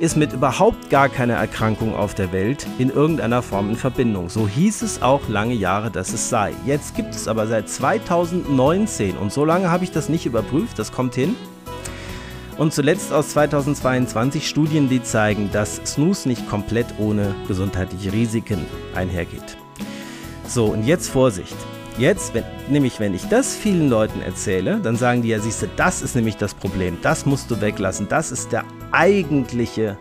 [0.00, 4.30] ist mit überhaupt gar keiner Erkrankung auf der Welt in irgendeiner Form in Verbindung.
[4.30, 6.54] So hieß es auch lange Jahre, dass es sei.
[6.64, 10.90] Jetzt gibt es aber seit 2019 und so lange habe ich das nicht überprüft, das
[10.90, 11.36] kommt hin,
[12.56, 19.56] und zuletzt aus 2022 Studien, die zeigen, dass Snooze nicht komplett ohne gesundheitliche Risiken einhergeht.
[20.46, 21.56] So, und jetzt Vorsicht.
[21.98, 25.66] Jetzt, wenn, nämlich wenn ich das vielen Leuten erzähle, dann sagen die ja, siehst du,
[25.76, 29.98] das ist nämlich das Problem, das musst du weglassen, das ist der eigentliche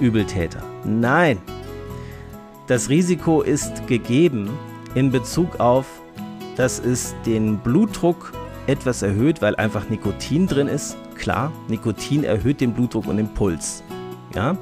[0.00, 0.62] Übeltäter.
[0.84, 1.38] Nein,
[2.66, 4.50] das Risiko ist gegeben
[4.94, 5.86] in Bezug auf,
[6.56, 8.32] dass es den Blutdruck
[8.66, 10.96] etwas erhöht, weil einfach Nikotin drin ist.
[11.14, 13.82] Klar, Nikotin erhöht den Blutdruck und den Puls.
[14.34, 14.56] Ja?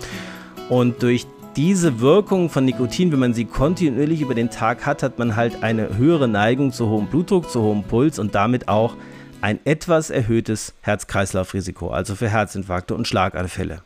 [0.68, 5.18] Und durch diese Wirkung von Nikotin, wenn man sie kontinuierlich über den Tag hat, hat
[5.18, 8.94] man halt eine höhere Neigung zu hohem Blutdruck, zu hohem Puls und damit auch
[9.42, 13.82] ein etwas erhöhtes Herz-Kreislauf-Risiko, also für Herzinfarkte und Schlaganfälle.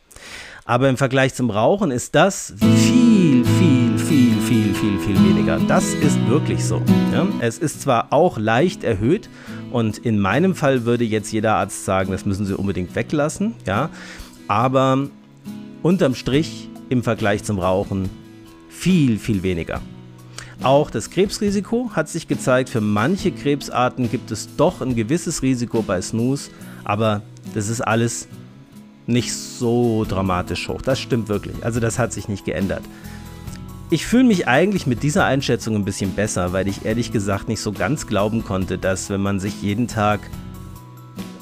[0.65, 5.59] Aber im Vergleich zum Rauchen ist das viel, viel, viel, viel, viel, viel weniger.
[5.67, 6.81] Das ist wirklich so.
[7.11, 7.27] Ja?
[7.41, 9.29] Es ist zwar auch leicht erhöht
[9.71, 13.89] und in meinem Fall würde jetzt jeder Arzt sagen, das müssen Sie unbedingt weglassen, ja,
[14.47, 15.09] aber
[15.83, 18.09] unterm Strich im Vergleich zum Rauchen
[18.69, 19.81] viel, viel weniger.
[20.63, 25.83] Auch das Krebsrisiko hat sich gezeigt, für manche Krebsarten gibt es doch ein gewisses Risiko
[25.83, 26.49] bei Snooze,
[26.83, 27.21] aber
[27.53, 28.27] das ist alles
[29.05, 30.81] nicht so dramatisch hoch.
[30.81, 31.63] Das stimmt wirklich.
[31.63, 32.83] Also das hat sich nicht geändert.
[33.89, 37.61] Ich fühle mich eigentlich mit dieser Einschätzung ein bisschen besser, weil ich ehrlich gesagt nicht
[37.61, 40.19] so ganz glauben konnte, dass wenn man sich jeden Tag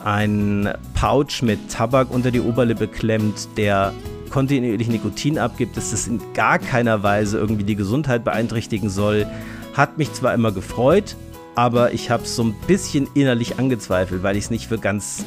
[0.04, 3.94] einen Pouch mit Tabak unter die Oberlippe klemmt, der
[4.36, 9.26] kontinuierlich Nikotin abgibt, dass das in gar keiner Weise irgendwie die Gesundheit beeinträchtigen soll.
[9.74, 11.16] Hat mich zwar immer gefreut,
[11.56, 15.24] aber ich habe es so ein bisschen innerlich angezweifelt, weil ich es nicht für ganz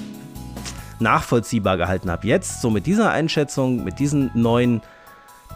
[1.00, 2.26] nachvollziehbar gehalten habe.
[2.26, 4.82] Jetzt, so mit dieser Einschätzung, mit diesen neuen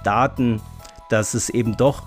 [0.02, 0.62] Daten,
[1.10, 2.04] dass es eben doch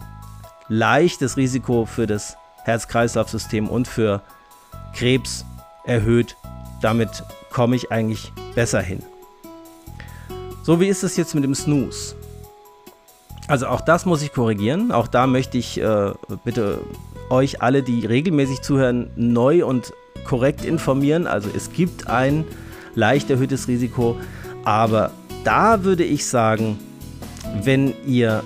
[0.68, 4.24] leicht das Risiko für das Herz-Kreislauf-System und für
[4.96, 5.46] Krebs
[5.84, 6.38] erhöht.
[6.82, 9.04] Damit komme ich eigentlich besser hin.
[10.66, 12.16] So, wie ist es jetzt mit dem Snooze?
[13.48, 14.92] Also auch das muss ich korrigieren.
[14.92, 16.12] Auch da möchte ich äh,
[16.44, 16.82] bitte
[17.30, 19.94] euch alle, die regelmäßig zuhören, neu und
[20.28, 21.28] korrekt informieren.
[21.28, 22.46] Also es gibt ein
[22.96, 24.18] leicht erhöhtes Risiko,
[24.64, 25.12] aber
[25.44, 26.80] da würde ich sagen,
[27.62, 28.42] wenn ihr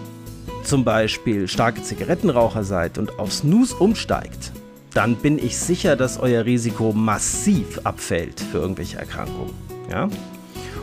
[0.65, 4.51] zum Beispiel starke Zigarettenraucher seid und auf Snooze umsteigt,
[4.93, 9.53] dann bin ich sicher, dass euer Risiko massiv abfällt für irgendwelche Erkrankungen.
[9.89, 10.09] Ja?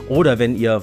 [0.08, 0.82] Oder wenn ihr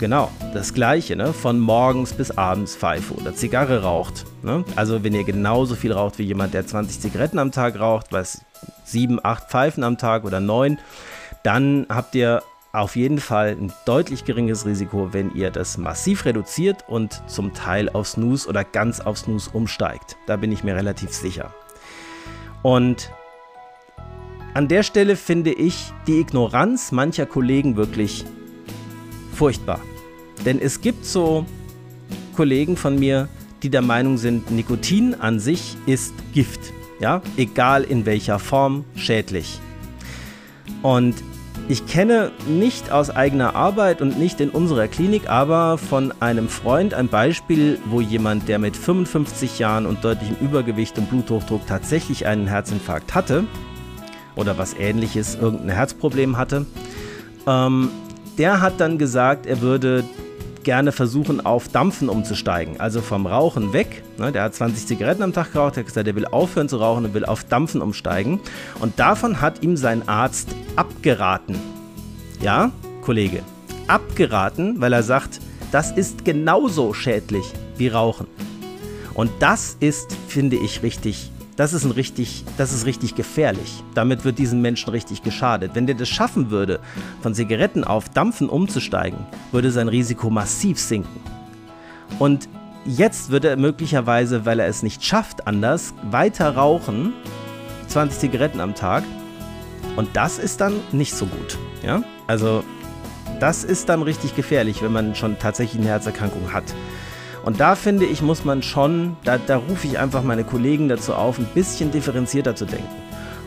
[0.00, 1.32] genau, das gleiche, ne?
[1.32, 4.24] Von morgens bis abends Pfeife oder Zigarre raucht.
[4.42, 4.64] Ne?
[4.74, 8.44] Also wenn ihr genauso viel raucht wie jemand, der 20 Zigaretten am Tag raucht, was
[8.82, 10.78] sieben, acht Pfeifen am Tag oder neun,
[11.44, 16.84] dann habt ihr auf jeden Fall ein deutlich geringes Risiko, wenn ihr das massiv reduziert
[16.88, 20.16] und zum Teil auf Snooze oder ganz auf Snooze umsteigt.
[20.26, 21.52] Da bin ich mir relativ sicher.
[22.62, 23.10] Und
[24.54, 28.24] an der Stelle finde ich die Ignoranz mancher Kollegen wirklich
[29.40, 29.80] furchtbar.
[30.44, 31.46] Denn es gibt so
[32.36, 33.26] Kollegen von mir,
[33.62, 36.60] die der Meinung sind, Nikotin an sich ist Gift.
[37.00, 39.58] Ja, egal in welcher Form, schädlich.
[40.82, 41.14] Und
[41.68, 46.92] ich kenne nicht aus eigener Arbeit und nicht in unserer Klinik, aber von einem Freund
[46.92, 52.46] ein Beispiel, wo jemand, der mit 55 Jahren und deutlichem Übergewicht und Bluthochdruck tatsächlich einen
[52.46, 53.44] Herzinfarkt hatte
[54.36, 56.66] oder was ähnliches, irgendein Herzproblem hatte,
[57.46, 57.88] ähm,
[58.38, 60.04] der hat dann gesagt, er würde
[60.62, 62.80] gerne versuchen, auf Dampfen umzusteigen.
[62.80, 64.02] Also vom Rauchen weg.
[64.18, 66.76] Ne, der hat 20 Zigaretten am Tag geraucht, er hat gesagt, er will aufhören zu
[66.76, 68.40] rauchen und will auf Dampfen umsteigen.
[68.78, 71.56] Und davon hat ihm sein Arzt abgeraten.
[72.40, 72.70] Ja,
[73.02, 73.42] Kollege,
[73.86, 75.40] abgeraten, weil er sagt,
[75.72, 77.44] das ist genauso schädlich
[77.76, 78.26] wie Rauchen.
[79.14, 83.82] Und das ist, finde ich, richtig das ist, ein richtig, das ist richtig gefährlich.
[83.94, 85.72] Damit wird diesen Menschen richtig geschadet.
[85.74, 86.80] Wenn der das schaffen würde,
[87.22, 89.18] von Zigaretten auf Dampfen umzusteigen,
[89.52, 91.20] würde sein Risiko massiv sinken.
[92.18, 92.48] Und
[92.84, 97.12] jetzt wird er möglicherweise, weil er es nicht schafft, anders weiter rauchen,
[97.88, 99.04] 20 Zigaretten am Tag.
[99.96, 101.58] Und das ist dann nicht so gut.
[101.82, 102.02] Ja?
[102.26, 102.64] Also,
[103.40, 106.64] das ist dann richtig gefährlich, wenn man schon tatsächlich eine Herzerkrankung hat.
[107.44, 111.14] Und da finde ich, muss man schon, da, da rufe ich einfach meine Kollegen dazu
[111.14, 112.88] auf, ein bisschen differenzierter zu denken.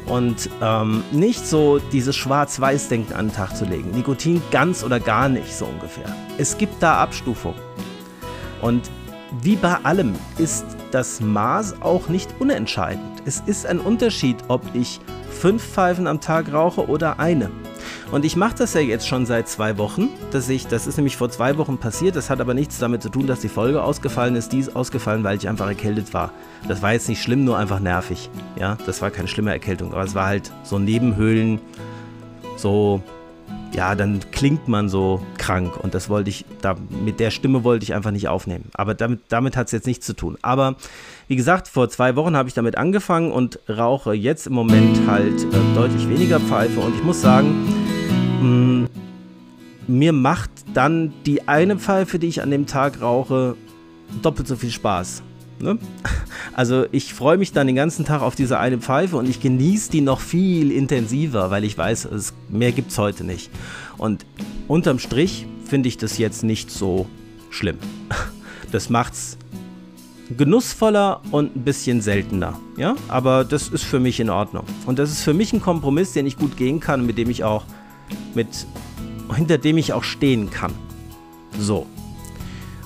[0.06, 3.92] Und ähm, nicht so dieses Schwarz-Weiß-Denken an den Tag zu legen.
[3.92, 6.14] Nikotin ganz oder gar nicht, so ungefähr.
[6.38, 7.58] Es gibt da Abstufungen.
[8.62, 8.90] Und
[9.42, 13.24] wie bei allem ist das Maß auch nicht unentscheidend.
[13.26, 15.00] Es ist ein Unterschied, ob ich
[15.32, 17.50] fünf Pfeifen am Tag rauche oder eine.
[18.12, 21.18] Und ich mache das ja jetzt schon seit zwei Wochen, dass ich, das ist nämlich
[21.18, 24.36] vor zwei Wochen passiert, das hat aber nichts damit zu tun, dass die Folge ausgefallen
[24.36, 24.52] ist.
[24.52, 26.32] Die ist ausgefallen, weil ich einfach erkältet war.
[26.68, 28.30] Das war jetzt nicht schlimm, nur einfach nervig.
[28.60, 31.60] Ja, das war keine schlimme Erkältung, aber es war halt so Nebenhöhlen,
[32.58, 33.02] so,
[33.74, 37.84] ja, dann klingt man so krank und das wollte ich, da, mit der Stimme wollte
[37.84, 38.70] ich einfach nicht aufnehmen.
[38.74, 40.38] Aber damit, damit hat es jetzt nichts zu tun.
[40.42, 40.76] Aber
[41.28, 45.44] wie gesagt, vor zwei Wochen habe ich damit angefangen und rauche jetzt im Moment halt
[45.44, 47.68] äh, deutlich weniger Pfeife und ich muss sagen,
[48.42, 48.90] mh, mm,
[49.88, 53.56] mir macht dann die eine Pfeife, die ich an dem Tag rauche,
[54.22, 55.24] doppelt so viel Spaß.
[55.64, 55.78] Ne?
[56.54, 59.90] Also ich freue mich dann den ganzen Tag auf diese eine Pfeife und ich genieße
[59.90, 63.50] die noch viel intensiver, weil ich weiß, es, mehr gibt es heute nicht.
[63.98, 64.26] Und
[64.68, 67.08] unterm Strich finde ich das jetzt nicht so
[67.50, 67.78] schlimm.
[68.72, 69.38] Das macht's
[70.36, 72.60] genussvoller und ein bisschen seltener.
[72.76, 74.66] Ja, aber das ist für mich in Ordnung.
[74.88, 77.44] Und das ist für mich ein Kompromiss, den ich gut gehen kann, mit dem ich
[77.44, 77.66] auch
[78.34, 78.48] mit
[79.36, 80.74] hinter dem ich auch stehen kann.
[81.60, 81.86] So.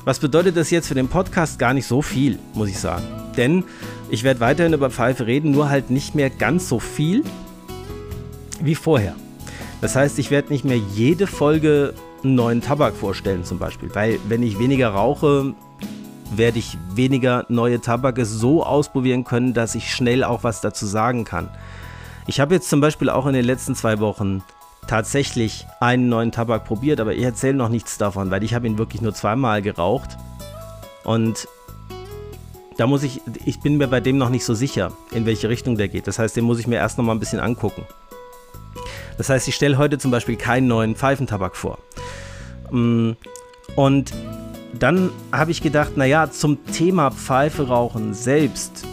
[0.07, 1.59] Was bedeutet das jetzt für den Podcast?
[1.59, 3.03] Gar nicht so viel, muss ich sagen.
[3.35, 3.65] Denn
[4.09, 7.25] ich werde weiterhin über Pfeife reden, nur halt nicht mehr ganz so viel
[8.61, 9.17] wie vorher.
[9.81, 11.93] Das heißt, ich werde nicht mehr jede Folge
[12.23, 15.53] einen neuen Tabak vorstellen zum Beispiel, weil wenn ich weniger rauche,
[16.33, 21.25] werde ich weniger neue Tabake so ausprobieren können, dass ich schnell auch was dazu sagen
[21.25, 21.49] kann.
[22.27, 24.41] Ich habe jetzt zum Beispiel auch in den letzten zwei Wochen
[24.87, 28.77] tatsächlich einen neuen Tabak probiert, aber ich erzähle noch nichts davon, weil ich habe ihn
[28.77, 30.17] wirklich nur zweimal geraucht.
[31.03, 31.47] Und
[32.77, 35.77] da muss ich, ich bin mir bei dem noch nicht so sicher, in welche Richtung
[35.77, 36.07] der geht.
[36.07, 37.85] Das heißt, den muss ich mir erst noch mal ein bisschen angucken.
[39.17, 41.79] Das heißt, ich stelle heute zum Beispiel keinen neuen Pfeifentabak vor.
[42.71, 43.11] Mm,
[43.75, 44.13] und
[44.73, 48.85] dann habe ich gedacht, naja, zum Thema Pfeife rauchen selbst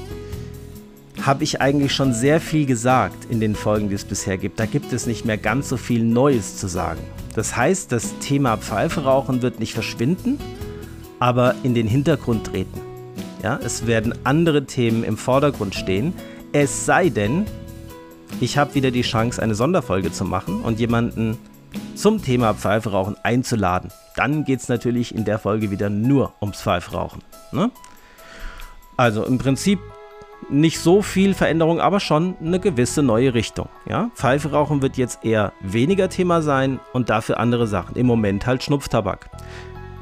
[1.23, 4.59] habe ich eigentlich schon sehr viel gesagt in den Folgen, die es bisher gibt.
[4.59, 7.01] Da gibt es nicht mehr ganz so viel Neues zu sagen.
[7.35, 10.39] Das heißt, das Thema Pfeife rauchen wird nicht verschwinden,
[11.21, 12.81] aber in den Hintergrund treten.
[13.43, 16.15] Ja, es werden andere Themen im Vordergrund stehen.
[16.53, 17.45] Es sei denn,
[18.41, 21.37] ich habe wieder die Chance, eine Sonderfolge zu machen und jemanden
[21.95, 23.91] zum Thema Pfeife rauchen einzuladen.
[24.17, 27.23] Dann geht es natürlich in der Folge wieder nur ums Pfeifrauchen.
[27.53, 27.71] Ne?
[28.97, 29.81] Also im Prinzip
[30.51, 33.69] nicht so viel Veränderung, aber schon eine gewisse neue Richtung.
[33.89, 34.11] Ja?
[34.15, 37.97] Pfeife rauchen wird jetzt eher weniger Thema sein und dafür andere Sachen.
[37.97, 39.31] Im Moment halt Schnupftabak.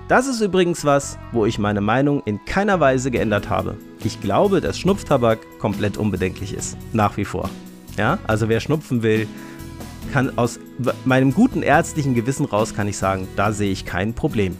[0.09, 3.77] Das ist übrigens was, wo ich meine Meinung in keiner Weise geändert habe.
[4.05, 6.77] Ich glaube, dass Schnupftabak komplett unbedenklich ist.
[6.93, 7.49] Nach wie vor.
[7.97, 8.19] Ja?
[8.27, 9.27] Also wer schnupfen will,
[10.13, 10.61] kann aus
[11.05, 14.57] meinem guten ärztlichen Gewissen raus kann ich sagen, da sehe ich kein Problem.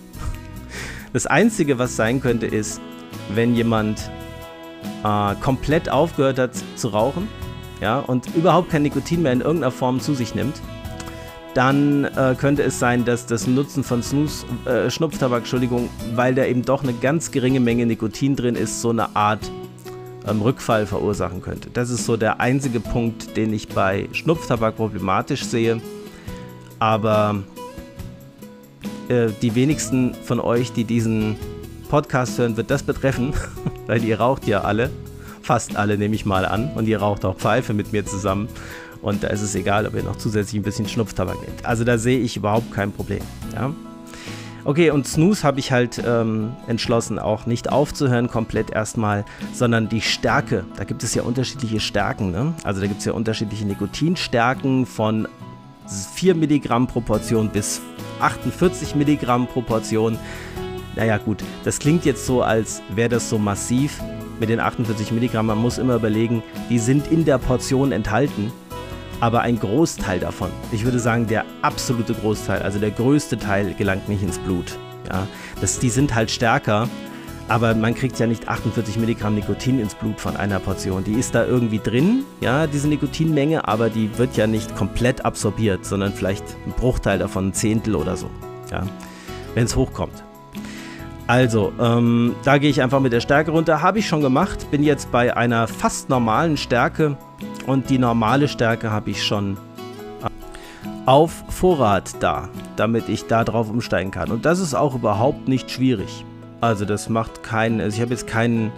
[1.13, 2.81] Das Einzige, was sein könnte, ist,
[3.35, 4.11] wenn jemand
[5.05, 7.29] äh, komplett aufgehört hat zu rauchen
[7.81, 10.61] ja, und überhaupt kein Nikotin mehr in irgendeiner Form zu sich nimmt,
[11.55, 16.45] dann äh, könnte es sein, dass das Nutzen von Snus, äh, Schnupftabak, Entschuldigung, weil da
[16.45, 19.51] eben doch eine ganz geringe Menge Nikotin drin ist, so eine Art
[20.27, 21.69] ähm, Rückfall verursachen könnte.
[21.73, 25.81] Das ist so der einzige Punkt, den ich bei Schnupftabak problematisch sehe.
[26.79, 27.43] Aber
[29.09, 31.37] äh, die wenigsten von euch, die diesen
[31.93, 33.35] Podcast hören, wird das betreffen,
[33.87, 34.89] weil ihr raucht ja alle.
[35.43, 36.71] Fast alle nehme ich mal an.
[36.75, 38.49] Und ihr raucht auch Pfeife mit mir zusammen.
[39.03, 41.67] Und da ist es egal, ob ihr noch zusätzlich ein bisschen Schnupftabak nehmt.
[41.67, 43.21] Also da sehe ich überhaupt kein Problem.
[43.53, 43.75] Ja?
[44.65, 50.01] Okay, und Snooze habe ich halt ähm, entschlossen, auch nicht aufzuhören komplett erstmal, sondern die
[50.01, 50.65] Stärke.
[50.79, 52.31] Da gibt es ja unterschiedliche Stärken.
[52.31, 52.55] Ne?
[52.65, 55.29] Also da gibt es ja unterschiedliche Nikotinstärken von
[56.15, 57.83] 4 Milligramm Proportion bis
[58.19, 60.19] 48 Milligramm Proportion.
[60.97, 64.01] Naja gut, das klingt jetzt so, als wäre das so massiv
[64.39, 65.47] mit den 48 Milligramm.
[65.47, 68.53] Man muss immer überlegen, die sind in der Portion enthalten
[69.23, 74.09] aber ein Großteil davon, ich würde sagen der absolute Großteil, also der größte Teil gelangt
[74.09, 74.77] nicht ins Blut.
[75.09, 75.29] Ja,
[75.61, 76.89] das, die sind halt stärker,
[77.47, 81.05] aber man kriegt ja nicht 48 Milligramm Nikotin ins Blut von einer Portion.
[81.05, 85.85] Die ist da irgendwie drin, ja, diese Nikotinmenge, aber die wird ja nicht komplett absorbiert,
[85.85, 88.29] sondern vielleicht ein Bruchteil davon, ein Zehntel oder so,
[88.73, 88.83] ja,
[89.55, 90.25] wenn es hochkommt.
[91.27, 93.81] Also, ähm, da gehe ich einfach mit der Stärke runter.
[93.81, 94.71] Habe ich schon gemacht.
[94.71, 97.17] Bin jetzt bei einer fast normalen Stärke.
[97.67, 99.57] Und die normale Stärke habe ich schon
[100.23, 100.29] äh,
[101.07, 104.31] auf Vorrat da, damit ich da drauf umsteigen kann.
[104.31, 106.25] Und das ist auch überhaupt nicht schwierig.
[106.61, 108.73] Also das macht keinen, also ich habe jetzt keinen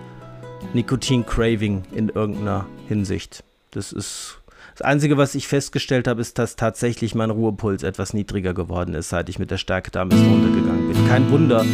[0.75, 3.43] Nikotin-Craving in irgendeiner Hinsicht.
[3.73, 4.39] Das ist
[4.77, 9.09] das Einzige, was ich festgestellt habe, ist, dass tatsächlich mein Ruhepuls etwas niedriger geworden ist,
[9.09, 11.09] seit ich mit der Stärke da ein bisschen runtergegangen bin.
[11.09, 11.65] Kein Wunder,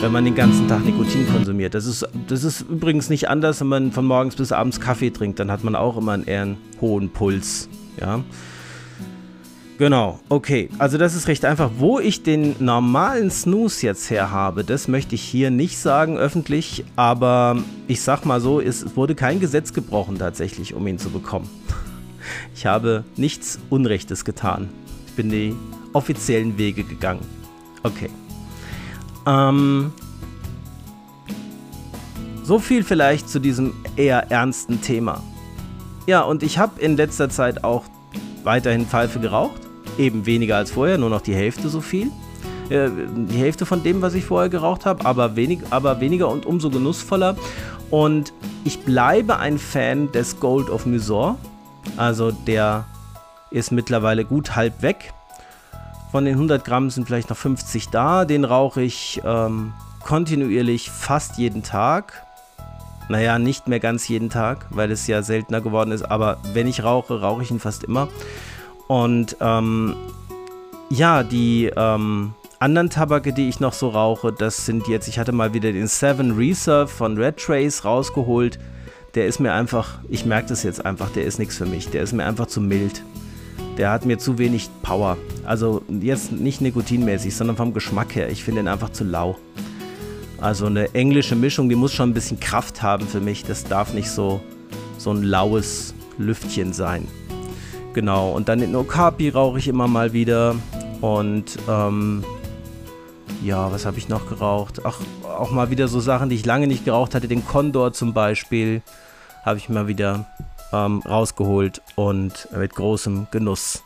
[0.00, 1.74] wenn man den ganzen Tag Nikotin konsumiert.
[1.74, 5.38] Das ist, das ist übrigens nicht anders, wenn man von morgens bis abends Kaffee trinkt.
[5.38, 7.68] Dann hat man auch immer einen eher hohen Puls.
[8.00, 8.24] Ja.
[9.78, 10.70] Genau, okay.
[10.78, 11.70] Also das ist recht einfach.
[11.78, 16.84] Wo ich den normalen Snooze jetzt her habe, das möchte ich hier nicht sagen öffentlich,
[16.96, 21.48] aber ich sag mal so, es wurde kein Gesetz gebrochen tatsächlich, um ihn zu bekommen.
[22.54, 24.68] Ich habe nichts Unrechtes getan.
[25.06, 25.54] Ich bin die
[25.92, 27.26] offiziellen Wege gegangen.
[27.82, 28.10] Okay.
[29.26, 29.92] Ähm,
[32.42, 35.22] so viel vielleicht zu diesem eher ernsten Thema.
[36.06, 37.84] Ja, und ich habe in letzter Zeit auch
[38.44, 39.60] weiterhin Pfeife geraucht.
[39.98, 42.10] Eben weniger als vorher, nur noch die Hälfte so viel.
[42.70, 42.88] Äh,
[43.28, 46.70] die Hälfte von dem, was ich vorher geraucht habe, aber, wenig, aber weniger und umso
[46.70, 47.36] genussvoller.
[47.90, 48.32] Und
[48.64, 51.36] ich bleibe ein Fan des Gold of Musor.
[51.96, 52.86] Also der
[53.50, 55.12] ist mittlerweile gut halb weg.
[56.10, 58.24] Von den 100 Gramm sind vielleicht noch 50 da.
[58.24, 59.72] Den rauche ich ähm,
[60.04, 62.26] kontinuierlich fast jeden Tag.
[63.08, 66.02] Naja, nicht mehr ganz jeden Tag, weil es ja seltener geworden ist.
[66.02, 68.08] Aber wenn ich rauche, rauche ich ihn fast immer.
[68.88, 69.94] Und ähm,
[70.90, 75.32] ja, die ähm, anderen Tabake, die ich noch so rauche, das sind jetzt, ich hatte
[75.32, 78.58] mal wieder den Seven Reserve von Red Trace rausgeholt.
[79.14, 81.88] Der ist mir einfach, ich merke das jetzt einfach, der ist nichts für mich.
[81.88, 83.02] Der ist mir einfach zu mild
[83.80, 85.16] der hat mir zu wenig Power.
[85.46, 88.28] Also jetzt nicht nikotinmäßig, sondern vom Geschmack her.
[88.28, 89.38] Ich finde ihn einfach zu lau.
[90.38, 93.44] Also eine englische Mischung, die muss schon ein bisschen Kraft haben für mich.
[93.44, 94.42] Das darf nicht so,
[94.98, 97.08] so ein laues Lüftchen sein.
[97.94, 100.56] Genau, und dann den Okapi rauche ich immer mal wieder.
[101.00, 102.22] Und ähm,
[103.42, 104.82] ja, was habe ich noch geraucht?
[104.84, 107.28] Ach, auch mal wieder so Sachen, die ich lange nicht geraucht hatte.
[107.28, 108.82] Den Condor zum Beispiel
[109.44, 110.26] habe ich mal wieder
[110.72, 113.82] ähm, rausgeholt und mit großem Genuss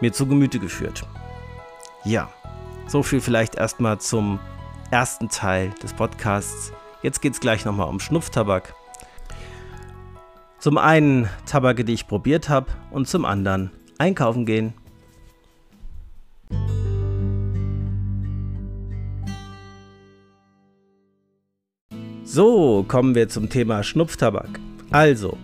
[0.00, 1.06] mir zu Gemüte geführt.
[2.04, 2.30] Ja,
[2.86, 4.38] so viel vielleicht erstmal zum
[4.90, 6.72] ersten Teil des Podcasts.
[7.02, 8.74] Jetzt geht es gleich nochmal um Schnupftabak.
[10.58, 14.74] Zum einen Tabake, die ich probiert habe und zum anderen einkaufen gehen.
[22.32, 24.60] So, kommen wir zum Thema Schnupftabak.
[24.92, 25.36] Also,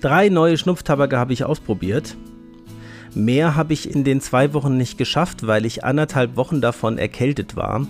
[0.00, 2.16] Drei neue Schnupftabake habe ich ausprobiert.
[3.14, 7.54] Mehr habe ich in den zwei Wochen nicht geschafft, weil ich anderthalb Wochen davon erkältet
[7.54, 7.86] war.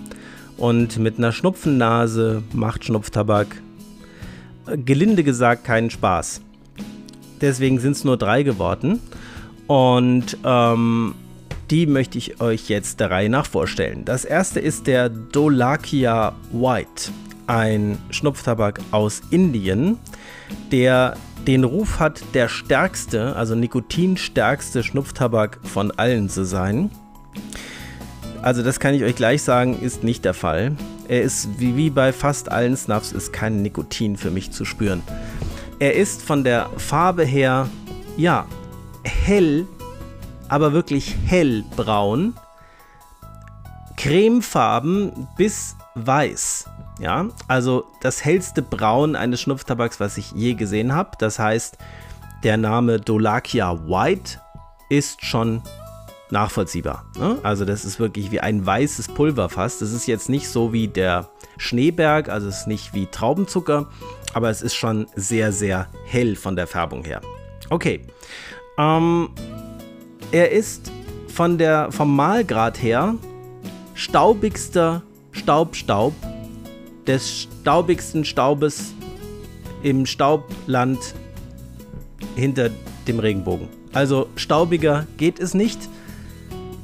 [0.57, 3.47] Und mit einer Schnupfennase macht Schnupftabak
[4.65, 6.41] äh, gelinde gesagt keinen Spaß.
[7.39, 8.99] Deswegen sind es nur drei geworden.
[9.67, 11.15] Und ähm,
[11.69, 14.03] die möchte ich euch jetzt der Reihe nach vorstellen.
[14.03, 17.11] Das erste ist der Dolakia White,
[17.47, 19.97] ein Schnupftabak aus Indien,
[20.71, 21.15] der
[21.47, 26.91] den Ruf hat, der stärkste, also nikotinstärkste Schnupftabak von allen zu sein.
[28.41, 30.75] Also das kann ich euch gleich sagen, ist nicht der Fall.
[31.07, 35.01] Er ist wie, wie bei fast allen Snuffs ist kein Nikotin für mich zu spüren.
[35.79, 37.69] Er ist von der Farbe her,
[38.17, 38.45] ja,
[39.03, 39.65] hell,
[40.49, 42.33] aber wirklich hellbraun.
[43.95, 46.65] Cremefarben bis weiß.
[46.99, 51.11] Ja, also das hellste Braun eines Schnupftabaks, was ich je gesehen habe.
[51.19, 51.77] Das heißt,
[52.43, 54.39] der Name Dolakia White
[54.89, 55.61] ist schon
[56.29, 57.05] nachvollziehbar.
[57.17, 57.37] Ne?
[57.43, 59.81] Also das ist wirklich wie ein weißes Pulver fast.
[59.81, 63.87] Das ist jetzt nicht so wie der Schneeberg, also es ist nicht wie Traubenzucker,
[64.33, 67.21] aber es ist schon sehr, sehr hell von der Färbung her.
[67.69, 68.01] Okay.
[68.77, 69.29] Ähm,
[70.31, 70.91] er ist
[71.33, 73.15] von der, vom Mahlgrad her
[73.93, 76.13] staubigster Staubstaub
[77.07, 78.93] des staubigsten Staubes
[79.83, 80.99] im Staubland
[82.35, 82.69] hinter
[83.07, 83.69] dem Regenbogen.
[83.93, 85.79] Also staubiger geht es nicht.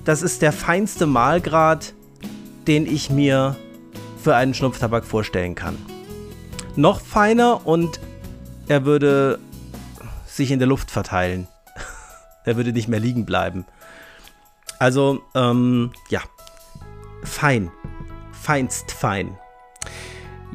[0.05, 1.93] Das ist der feinste Mahlgrad,
[2.67, 3.55] den ich mir
[4.21, 5.77] für einen Schnupftabak vorstellen kann.
[6.75, 7.99] Noch feiner und
[8.67, 9.39] er würde
[10.25, 11.47] sich in der Luft verteilen.
[12.45, 13.65] er würde nicht mehr liegen bleiben.
[14.79, 16.21] Also, ähm, ja,
[17.23, 17.71] fein.
[18.31, 19.37] Feinst fein.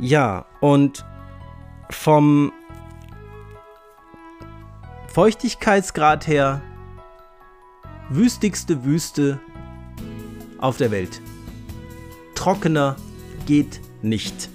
[0.01, 1.05] Ja, und
[1.91, 2.53] vom
[5.09, 6.63] Feuchtigkeitsgrad her
[8.09, 9.41] wüstigste Wüste
[10.59, 11.21] auf der Welt.
[12.35, 12.97] Trockener
[13.47, 14.49] geht nicht.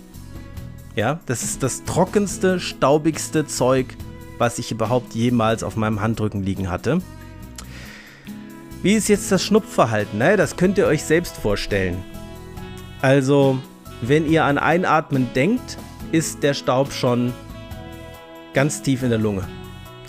[0.95, 3.97] Ja, das ist das trockenste, staubigste Zeug,
[4.37, 7.01] was ich überhaupt jemals auf meinem Handrücken liegen hatte.
[8.81, 10.19] Wie ist jetzt das Schnupfverhalten?
[10.19, 12.03] Naja, das könnt ihr euch selbst vorstellen.
[13.01, 13.59] Also,
[14.07, 15.77] wenn ihr an Einatmen denkt,
[16.11, 17.33] ist der Staub schon
[18.53, 19.43] ganz tief in der Lunge.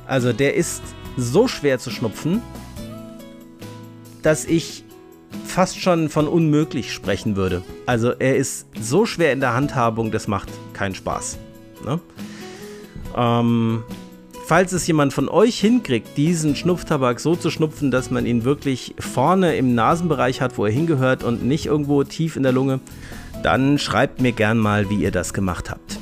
[0.06, 0.82] Also der ist
[1.16, 2.42] so schwer zu schnupfen,
[4.22, 4.84] dass ich
[5.46, 7.62] fast schon von unmöglich sprechen würde.
[7.86, 11.38] Also er ist so schwer in der Handhabung, das macht keinen Spaß.
[11.84, 12.00] Ne?
[13.16, 13.84] Ähm,
[14.46, 18.94] falls es jemand von euch hinkriegt, diesen Schnupftabak so zu schnupfen, dass man ihn wirklich
[18.98, 22.80] vorne im Nasenbereich hat, wo er hingehört und nicht irgendwo tief in der Lunge,
[23.44, 25.98] dann schreibt mir gern mal, wie ihr das gemacht habt.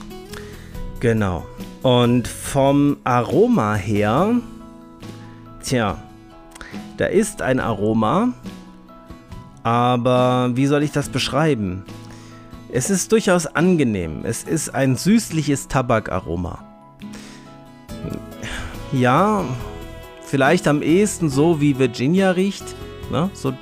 [1.01, 1.45] Genau.
[1.83, 4.37] Und vom Aroma her,
[5.65, 5.99] tja,
[6.99, 8.33] da ist ein Aroma,
[9.65, 11.85] aber wie soll ich das beschreiben?
[12.71, 14.21] Es ist durchaus angenehm.
[14.23, 16.63] Es ist ein süßliches Tabakaroma.
[18.93, 19.45] Ja,
[20.25, 22.65] vielleicht am ehesten so wie Virginia riecht,
[23.11, 23.31] ne?
[23.35, 23.53] so,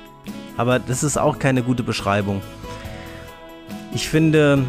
[0.55, 2.41] aber das ist auch keine gute Beschreibung.
[3.93, 4.63] Ich finde,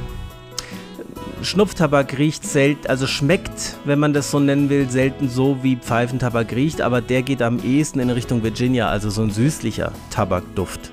[1.42, 6.52] Schnupftabak riecht selten, also schmeckt, wenn man das so nennen will, selten so wie Pfeifentabak
[6.52, 10.92] riecht, aber der geht am ehesten in Richtung Virginia, also so ein süßlicher Tabakduft.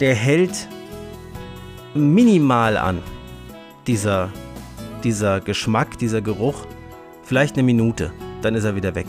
[0.00, 0.68] Der hält
[1.94, 2.98] minimal an,
[3.86, 4.30] dieser,
[5.02, 6.66] dieser Geschmack, dieser Geruch,
[7.22, 9.06] vielleicht eine Minute, dann ist er wieder weg.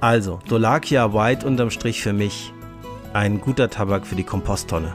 [0.00, 2.52] Also, Dolakia White unterm Strich für mich
[3.12, 4.94] ein guter Tabak für die Komposttonne.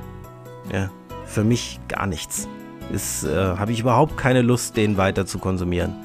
[0.72, 0.90] Ja,
[1.34, 2.48] für mich gar nichts.
[2.92, 5.96] Äh, habe ich überhaupt keine Lust, den weiter zu konsumieren.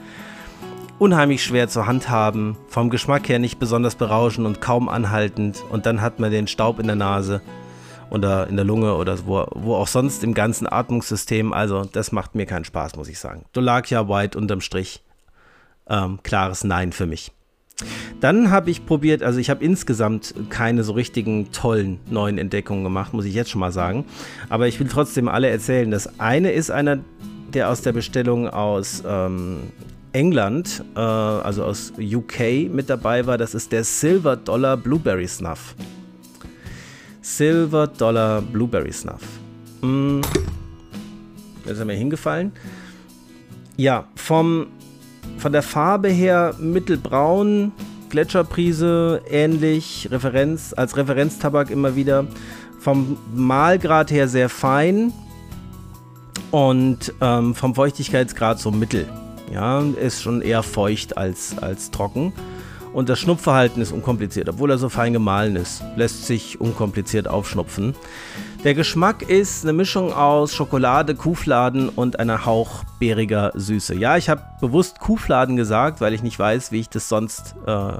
[0.99, 5.63] Unheimlich schwer zu handhaben, vom Geschmack her nicht besonders berauschend und kaum anhaltend.
[5.71, 7.41] Und dann hat man den Staub in der Nase
[8.11, 11.53] oder in der Lunge oder wo, wo auch sonst im ganzen Atmungssystem.
[11.53, 13.45] Also das macht mir keinen Spaß, muss ich sagen.
[13.53, 15.05] Dolakia White unterm Strich.
[15.89, 17.33] Ähm, klares Nein für mich.
[18.21, 23.13] Dann habe ich probiert, also ich habe insgesamt keine so richtigen tollen neuen Entdeckungen gemacht,
[23.13, 24.05] muss ich jetzt schon mal sagen.
[24.49, 25.91] Aber ich will trotzdem alle erzählen.
[25.91, 26.99] Das eine ist einer,
[27.55, 29.59] der aus der Bestellung aus ähm,
[30.13, 33.39] England, äh, also aus UK mit dabei war.
[33.39, 35.77] Das ist der Silver Dollar Blueberry Snuff.
[37.23, 39.23] Silver Dollar Blueberry Snuff.
[39.83, 40.21] Mm.
[41.65, 42.53] Jetzt ist mir hingefallen.
[43.77, 44.69] Ja, vom
[45.39, 47.73] von der Farbe her mittelbraun,
[48.11, 52.27] Gletscherprise ähnlich, Referenz, als Referenztabak immer wieder.
[52.81, 55.13] Vom Mahlgrad her sehr fein
[56.51, 59.07] und ähm, vom Feuchtigkeitsgrad so mittel.
[59.53, 62.33] Ja, ist schon eher feucht als, als trocken.
[62.93, 65.83] Und das Schnupfverhalten ist unkompliziert, obwohl er so fein gemahlen ist.
[65.97, 67.95] Lässt sich unkompliziert aufschnupfen.
[68.65, 73.95] Der Geschmack ist eine Mischung aus Schokolade, Kuhfladen und einer Hauch beeriger Süße.
[73.95, 77.93] Ja, ich habe bewusst Kuhfladen gesagt, weil ich nicht weiß, wie ich das sonst äh,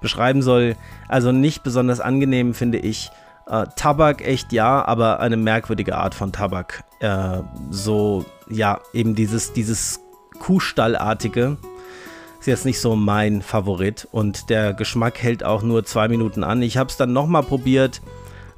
[0.00, 0.76] beschreiben soll.
[1.08, 3.10] Also nicht besonders angenehm finde ich.
[3.48, 6.84] Äh, Tabak echt ja, aber eine merkwürdige Art von Tabak.
[7.00, 7.40] Äh,
[7.70, 9.98] so, ja, eben dieses, dieses
[10.38, 11.56] Kuhstallartige.
[12.38, 16.62] Ist jetzt nicht so mein Favorit und der Geschmack hält auch nur zwei Minuten an.
[16.62, 18.00] Ich habe es dann nochmal probiert,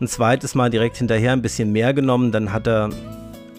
[0.00, 2.90] ein zweites Mal direkt hinterher ein bisschen mehr genommen, dann hat er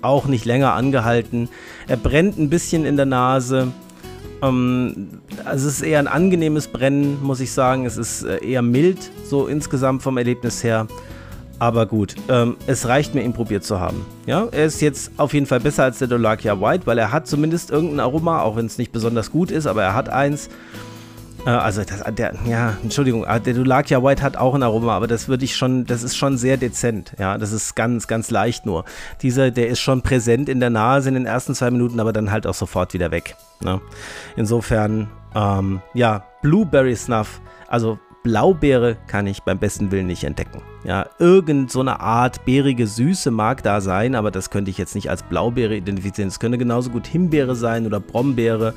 [0.01, 1.49] auch nicht länger angehalten.
[1.87, 3.67] Er brennt ein bisschen in der Nase.
[4.41, 7.85] Ähm, also es ist eher ein angenehmes Brennen, muss ich sagen.
[7.85, 10.87] Es ist äh, eher mild, so insgesamt vom Erlebnis her.
[11.59, 14.03] Aber gut, ähm, es reicht mir, ihn probiert zu haben.
[14.25, 17.27] Ja, er ist jetzt auf jeden Fall besser als der Dolakia White, weil er hat
[17.27, 20.49] zumindest irgendein Aroma, auch wenn es nicht besonders gut ist, aber er hat eins.
[21.45, 25.07] Äh, also das, der, ja, Entschuldigung, äh, der Dulakia White hat auch ein Aroma, aber
[25.07, 27.13] das würde ich schon, das ist schon sehr dezent.
[27.19, 28.85] Ja, das ist ganz, ganz leicht nur.
[29.21, 32.31] Dieser, der ist schon präsent in der Nase in den ersten zwei Minuten, aber dann
[32.31, 33.35] halt auch sofort wieder weg.
[33.63, 33.81] Ne?
[34.35, 40.61] Insofern, ähm, ja, Blueberry Snuff, also Blaubeere kann ich beim besten Willen nicht entdecken.
[40.83, 44.93] Ja, irgend so eine Art beerige Süße mag da sein, aber das könnte ich jetzt
[44.93, 46.27] nicht als Blaubeere identifizieren.
[46.27, 48.75] Es könnte genauso gut Himbeere sein oder Brombeere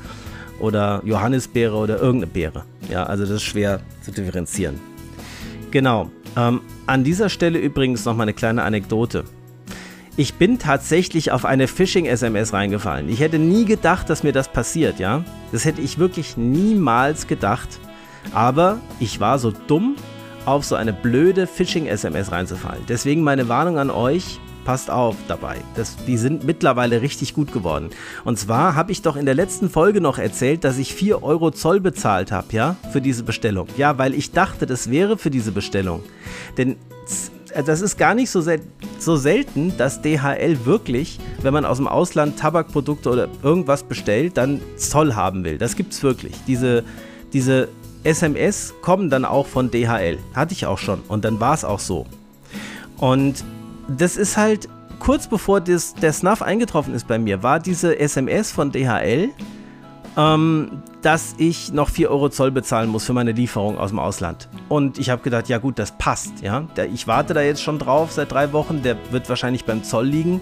[0.60, 2.64] oder Johannisbeere oder irgendeine Beere.
[2.90, 4.80] Ja, also das ist schwer zu differenzieren.
[5.70, 6.10] Genau.
[6.36, 9.24] Ähm, an dieser Stelle übrigens noch mal eine kleine Anekdote.
[10.16, 13.08] Ich bin tatsächlich auf eine Phishing-SMS reingefallen.
[13.08, 15.24] Ich hätte nie gedacht, dass mir das passiert, ja.
[15.50, 17.68] Das hätte ich wirklich niemals gedacht.
[18.32, 19.96] Aber ich war so dumm,
[20.46, 22.84] auf so eine blöde Phishing-SMS reinzufallen.
[22.88, 25.58] Deswegen meine Warnung an euch, passt auf dabei.
[25.76, 27.90] Das, die sind mittlerweile richtig gut geworden.
[28.24, 31.50] Und zwar habe ich doch in der letzten Folge noch erzählt, dass ich 4 Euro
[31.50, 33.68] Zoll bezahlt habe, ja, für diese Bestellung.
[33.76, 36.02] Ja, weil ich dachte, das wäre für diese Bestellung.
[36.56, 36.76] Denn
[37.66, 38.60] das ist gar nicht so, sel
[38.98, 44.60] so selten, dass DHL wirklich, wenn man aus dem Ausland Tabakprodukte oder irgendwas bestellt, dann
[44.76, 45.58] Zoll haben will.
[45.58, 46.34] Das gibt es wirklich.
[46.46, 46.84] Diese,
[47.32, 47.68] diese
[48.02, 50.18] SMS kommen dann auch von DHL.
[50.34, 51.00] Hatte ich auch schon.
[51.08, 52.06] Und dann war es auch so.
[52.98, 53.44] Und
[53.88, 54.68] das ist halt
[54.98, 59.30] kurz bevor das, der Snuff eingetroffen ist bei mir, war diese SMS von DHL,
[60.16, 64.48] ähm, dass ich noch 4 Euro Zoll bezahlen muss für meine Lieferung aus dem Ausland.
[64.68, 66.40] Und ich habe gedacht, ja gut, das passt.
[66.40, 66.64] Ja?
[66.92, 70.40] Ich warte da jetzt schon drauf seit drei Wochen, der wird wahrscheinlich beim Zoll liegen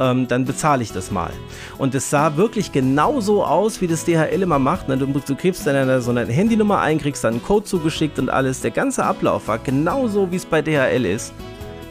[0.00, 1.30] ähm, dann bezahle ich das mal.
[1.78, 4.88] Und es sah wirklich genauso aus, wie das DHL immer macht.
[4.88, 4.96] Ne?
[4.96, 8.62] Du, du kriegst dann so eine Handynummer ein, kriegst dann einen Code zugeschickt und alles.
[8.62, 11.34] Der ganze Ablauf war genauso, wie es bei DHL ist.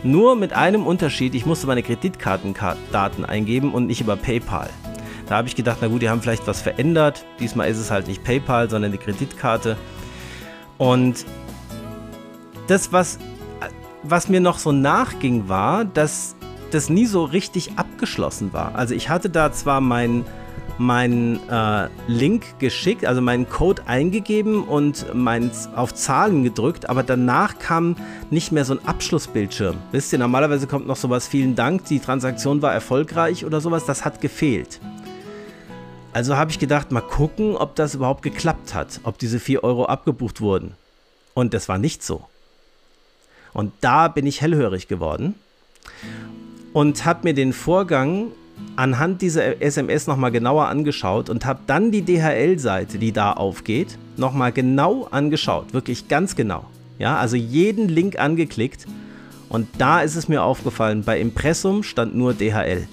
[0.03, 4.69] Nur mit einem Unterschied, ich musste meine Kreditkartendaten eingeben und nicht über PayPal.
[5.27, 7.25] Da habe ich gedacht, na gut, die haben vielleicht was verändert.
[7.39, 9.77] Diesmal ist es halt nicht PayPal, sondern die Kreditkarte.
[10.77, 11.25] Und
[12.67, 13.19] das, was,
[14.03, 16.35] was mir noch so nachging, war, dass
[16.71, 18.75] das nie so richtig abgeschlossen war.
[18.75, 19.81] Also ich hatte da zwar
[20.79, 27.03] meinen mein, äh, Link geschickt, also meinen Code eingegeben und mein, auf Zahlen gedrückt, aber
[27.03, 27.95] danach kam
[28.31, 29.77] nicht mehr so ein Abschlussbildschirm.
[29.91, 34.05] Wisst ihr, normalerweise kommt noch sowas, vielen Dank, die Transaktion war erfolgreich oder sowas, das
[34.05, 34.79] hat gefehlt.
[36.13, 39.85] Also habe ich gedacht, mal gucken, ob das überhaupt geklappt hat, ob diese 4 Euro
[39.85, 40.75] abgebucht wurden.
[41.33, 42.25] Und das war nicht so.
[43.53, 45.35] Und da bin ich hellhörig geworden
[46.73, 48.27] und habe mir den Vorgang
[48.75, 54.51] anhand dieser SMS nochmal genauer angeschaut und habe dann die DHL-Seite, die da aufgeht, nochmal
[54.51, 55.73] genau angeschaut.
[55.73, 56.65] Wirklich ganz genau.
[56.97, 58.85] Ja, also jeden Link angeklickt.
[59.49, 62.87] Und da ist es mir aufgefallen, bei Impressum stand nur DHL.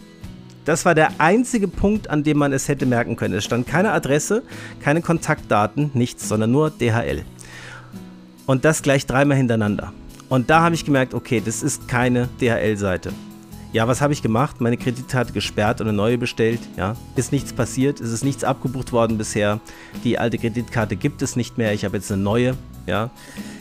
[0.64, 3.34] Das war der einzige Punkt, an dem man es hätte merken können.
[3.34, 4.42] Es stand keine Adresse,
[4.80, 7.22] keine Kontaktdaten, nichts, sondern nur DHL.
[8.46, 9.92] Und das gleich dreimal hintereinander.
[10.28, 13.12] Und da habe ich gemerkt, okay, das ist keine DHL-Seite.
[13.72, 14.60] Ja, was habe ich gemacht?
[14.60, 16.60] Meine Kreditkarte gesperrt und eine neue bestellt.
[16.76, 19.60] Ja, ist nichts passiert, es ist nichts abgebucht worden bisher.
[20.04, 21.72] Die alte Kreditkarte gibt es nicht mehr.
[21.74, 22.56] Ich habe jetzt eine neue.
[22.86, 23.10] Ja,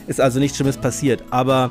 [0.06, 1.24] ist also nichts Schlimmes passiert.
[1.30, 1.70] Aber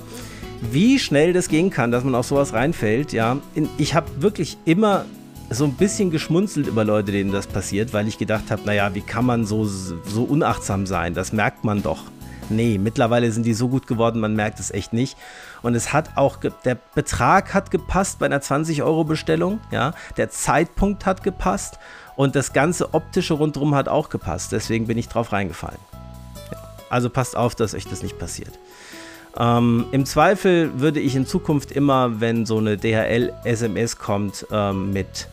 [0.72, 3.38] wie schnell das gehen kann, dass man auf sowas reinfällt, ja,
[3.78, 5.06] ich habe wirklich immer
[5.50, 9.02] so ein bisschen geschmunzelt über Leute, denen das passiert, weil ich gedacht habe, naja, wie
[9.02, 11.14] kann man so, so unachtsam sein?
[11.14, 12.04] Das merkt man doch.
[12.50, 15.18] Nee, mittlerweile sind die so gut geworden, man merkt es echt nicht.
[15.66, 19.94] Und es hat auch, der Betrag hat gepasst bei einer 20-Euro-Bestellung, ja.
[20.16, 21.80] Der Zeitpunkt hat gepasst
[22.16, 24.52] und das ganze optische rundherum hat auch gepasst.
[24.52, 25.80] Deswegen bin ich drauf reingefallen.
[26.52, 26.58] Ja.
[26.92, 28.60] Also passt auf, dass euch das nicht passiert.
[29.40, 35.28] Ähm, Im Zweifel würde ich in Zukunft immer, wenn so eine DHL-SMS kommt, ähm, mit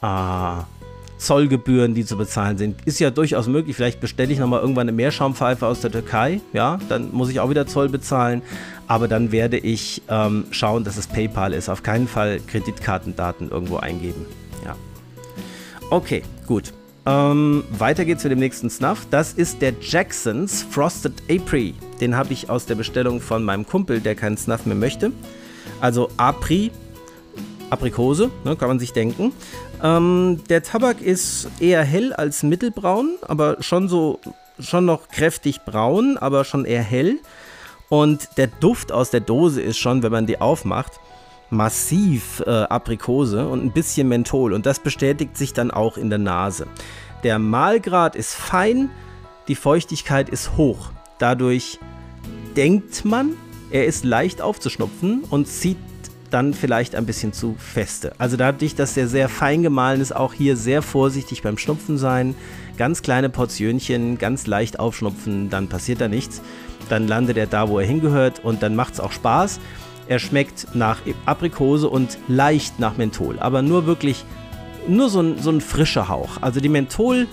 [0.00, 0.81] äh,
[1.22, 2.76] Zollgebühren, die zu bezahlen sind.
[2.84, 3.76] Ist ja durchaus möglich.
[3.76, 6.40] Vielleicht bestelle ich nochmal irgendwann eine Meerschaumpfeife aus der Türkei.
[6.52, 8.42] Ja, dann muss ich auch wieder Zoll bezahlen.
[8.88, 11.68] Aber dann werde ich ähm, schauen, dass es PayPal ist.
[11.68, 14.26] Auf keinen Fall Kreditkartendaten irgendwo eingeben.
[14.64, 14.76] Ja.
[15.90, 16.72] Okay, gut.
[17.04, 19.06] Ähm, weiter geht's mit dem nächsten Snuff.
[19.10, 21.74] Das ist der Jacksons Frosted April.
[22.00, 25.10] Den habe ich aus der Bestellung von meinem Kumpel, der keinen Snuff mehr möchte.
[25.80, 26.70] Also April,
[27.70, 29.32] Aprikose, ne, kann man sich denken.
[29.82, 34.20] Ähm, der Tabak ist eher hell als mittelbraun, aber schon so
[34.58, 37.18] schon noch kräftig braun, aber schon eher hell.
[37.88, 40.92] Und der Duft aus der Dose ist schon, wenn man die aufmacht,
[41.50, 44.52] massiv äh, Aprikose und ein bisschen Menthol.
[44.52, 46.66] Und das bestätigt sich dann auch in der Nase.
[47.24, 48.90] Der Mahlgrad ist fein,
[49.48, 50.90] die Feuchtigkeit ist hoch.
[51.18, 51.78] Dadurch
[52.56, 53.36] denkt man,
[53.70, 55.78] er ist leicht aufzuschnupfen und zieht
[56.32, 58.12] dann vielleicht ein bisschen zu feste.
[58.18, 62.34] Also dadurch, dass der sehr fein gemahlen ist, auch hier sehr vorsichtig beim Schnupfen sein.
[62.78, 66.42] Ganz kleine Portionchen, ganz leicht aufschnupfen, dann passiert da nichts.
[66.88, 69.60] Dann landet er da, wo er hingehört und dann macht es auch Spaß.
[70.08, 74.24] Er schmeckt nach Aprikose und leicht nach Menthol, aber nur wirklich,
[74.88, 76.38] nur so ein, so ein frischer Hauch.
[76.40, 77.28] Also die Menthol-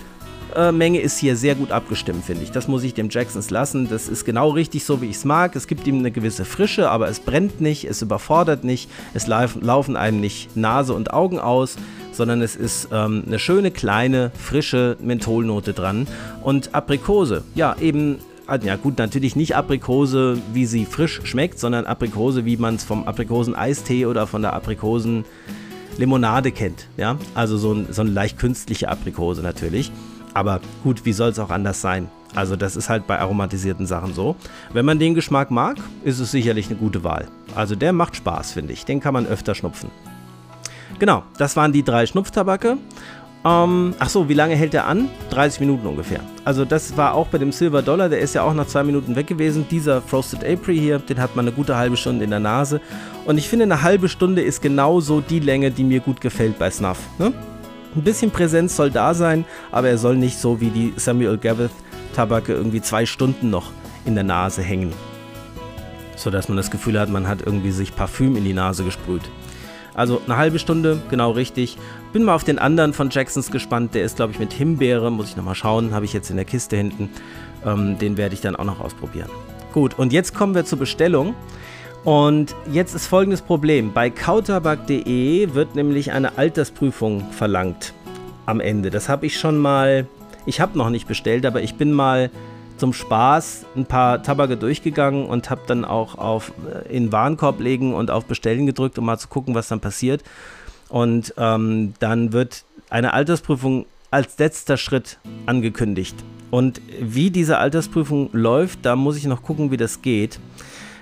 [0.72, 2.50] Menge ist hier sehr gut abgestimmt, finde ich.
[2.50, 3.88] Das muss ich dem Jacksons lassen.
[3.88, 5.56] Das ist genau richtig so, wie ich es mag.
[5.56, 9.96] Es gibt ihm eine gewisse Frische, aber es brennt nicht, es überfordert nicht, es laufen
[9.96, 11.76] einem nicht Nase und Augen aus,
[12.12, 16.06] sondern es ist ähm, eine schöne, kleine, frische Mentholnote dran.
[16.42, 18.18] Und Aprikose, ja, eben
[18.62, 23.04] ja gut, natürlich nicht Aprikose, wie sie frisch schmeckt, sondern Aprikose, wie man es vom
[23.06, 26.88] Aprikosen-Eistee oder von der Aprikosen-Limonade kennt.
[26.96, 27.16] Ja?
[27.34, 29.92] Also so, ein, so eine leicht künstliche Aprikose natürlich.
[30.34, 32.08] Aber gut, wie soll es auch anders sein?
[32.34, 34.36] Also das ist halt bei aromatisierten Sachen so.
[34.72, 37.26] Wenn man den Geschmack mag, ist es sicherlich eine gute Wahl.
[37.54, 38.84] Also der macht Spaß, finde ich.
[38.84, 39.90] Den kann man öfter schnupfen.
[40.98, 42.76] Genau, das waren die drei Schnupftabake.
[43.42, 45.08] Ähm, ach so, wie lange hält der an?
[45.30, 46.20] 30 Minuten ungefähr.
[46.44, 49.16] Also das war auch bei dem Silver Dollar, der ist ja auch nach zwei Minuten
[49.16, 49.66] weg gewesen.
[49.70, 52.82] Dieser Frosted April hier, den hat man eine gute halbe Stunde in der Nase.
[53.24, 56.70] Und ich finde, eine halbe Stunde ist genauso die Länge, die mir gut gefällt bei
[56.70, 56.98] Snuff.
[57.18, 57.32] Ne?
[57.94, 61.70] Ein bisschen Präsenz soll da sein, aber er soll nicht so wie die Samuel Gavith
[62.14, 63.70] Tabake irgendwie zwei Stunden noch
[64.04, 64.92] in der Nase hängen.
[66.16, 69.22] Sodass man das Gefühl hat, man hat irgendwie sich Parfüm in die Nase gesprüht.
[69.94, 71.76] Also eine halbe Stunde, genau richtig.
[72.12, 73.94] Bin mal auf den anderen von Jacksons gespannt.
[73.94, 75.10] Der ist, glaube ich, mit Himbeere.
[75.10, 75.92] Muss ich nochmal schauen.
[75.92, 77.10] Habe ich jetzt in der Kiste hinten.
[77.66, 79.30] Ähm, den werde ich dann auch noch ausprobieren.
[79.72, 81.34] Gut, und jetzt kommen wir zur Bestellung.
[82.04, 83.92] Und jetzt ist folgendes Problem.
[83.92, 87.92] Bei kautabak.de wird nämlich eine Altersprüfung verlangt
[88.46, 88.90] am Ende.
[88.90, 90.06] Das habe ich schon mal,
[90.46, 92.30] ich habe noch nicht bestellt, aber ich bin mal
[92.78, 97.92] zum Spaß ein paar Tabake durchgegangen und habe dann auch auf äh, in Warenkorb legen
[97.92, 100.24] und auf Bestellen gedrückt, um mal zu gucken, was dann passiert.
[100.88, 106.16] Und ähm, dann wird eine Altersprüfung als letzter Schritt angekündigt.
[106.50, 110.40] Und wie diese Altersprüfung läuft, da muss ich noch gucken, wie das geht,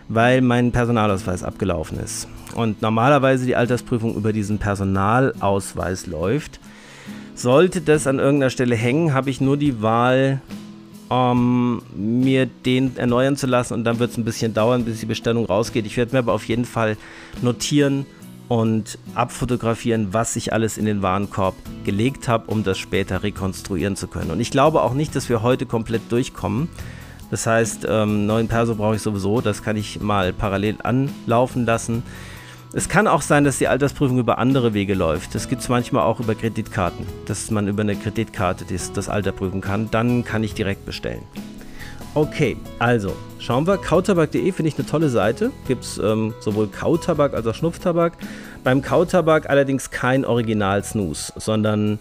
[0.09, 2.28] weil mein Personalausweis abgelaufen ist.
[2.54, 6.61] Und normalerweise die Altersprüfung über diesen Personalausweis läuft.
[7.34, 10.40] Sollte das an irgendeiner Stelle hängen, habe ich nur die Wahl,
[11.09, 15.06] um, mir den erneuern zu lassen und dann wird es ein bisschen dauern, bis die
[15.06, 15.86] Bestellung rausgeht.
[15.86, 16.96] Ich werde mir aber auf jeden Fall
[17.40, 18.06] notieren
[18.48, 21.54] und abfotografieren, was ich alles in den Warenkorb
[21.84, 24.30] gelegt habe, um das später rekonstruieren zu können.
[24.30, 26.68] Und ich glaube auch nicht, dass wir heute komplett durchkommen.
[27.31, 32.03] Das heißt, ähm, neuen Perso brauche ich sowieso, das kann ich mal parallel anlaufen lassen.
[32.72, 35.35] Es kann auch sein, dass die Altersprüfung über andere Wege läuft.
[35.35, 39.33] Das gibt es manchmal auch über Kreditkarten, dass man über eine Kreditkarte das, das Alter
[39.33, 39.91] prüfen kann.
[39.91, 41.22] Dann kann ich direkt bestellen.
[42.14, 43.79] Okay, also schauen wir.
[43.79, 45.51] Kautabak.de finde ich eine tolle Seite.
[45.66, 48.14] Gibt es ähm, sowohl Kautabak als auch Schnupftabak.
[48.64, 52.01] Beim Kautabak allerdings kein Original-Snooze, sondern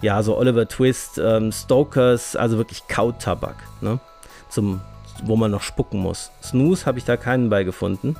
[0.00, 4.00] ja, so Oliver Twist, ähm, Stokers, also wirklich Kautabak, ne?
[4.48, 4.80] Zum,
[5.24, 6.30] wo man noch spucken muss.
[6.42, 8.16] Snooze habe ich da keinen bei gefunden.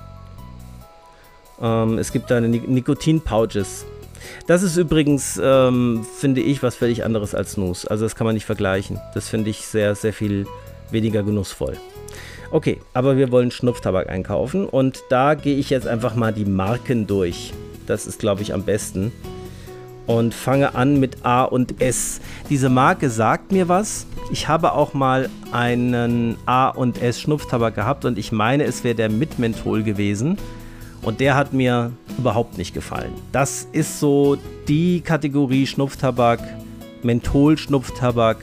[1.61, 3.87] Ähm, es gibt da eine Nikotin-Pouches.
[4.47, 7.91] Das ist übrigens, ähm, finde ich, was völlig anderes als Snooze.
[7.91, 9.01] Also das kann man nicht vergleichen.
[9.15, 10.47] Das finde ich sehr, sehr viel
[10.91, 11.77] weniger genussvoll.
[12.51, 17.07] Okay, aber wir wollen Schnupftabak einkaufen und da gehe ich jetzt einfach mal die Marken
[17.07, 17.53] durch.
[17.87, 19.13] Das ist, glaube ich, am besten.
[20.09, 22.21] Und fange an mit A und S.
[22.49, 24.07] Diese Marke sagt mir was.
[24.33, 28.95] Ich habe auch mal einen A und S Schnupftabak gehabt und ich meine, es wäre
[28.95, 30.39] der mit Menthol gewesen.
[31.03, 33.13] Und der hat mir überhaupt nicht gefallen.
[33.33, 36.41] Das ist so die Kategorie Schnupftabak,
[37.03, 38.39] Menthol-Schnupftabak,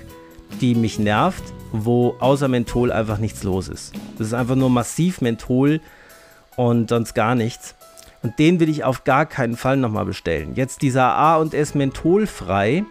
[0.62, 3.92] die mich nervt, wo außer Menthol einfach nichts los ist.
[4.20, 5.82] Das ist einfach nur massiv Menthol
[6.56, 7.76] und sonst gar nichts.
[8.24, 10.56] Und den will ich auf gar keinen Fall nochmal bestellen.
[10.56, 12.84] Jetzt dieser A und S mentholfrei,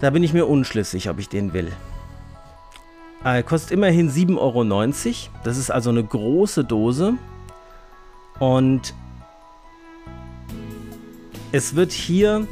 [0.00, 1.72] da bin ich mir unschlüssig, ob ich den will.
[3.24, 4.64] Er kostet immerhin 7,90 Euro.
[5.42, 7.14] Das ist also eine große Dose.
[8.38, 8.94] Und
[11.52, 12.46] es wird hier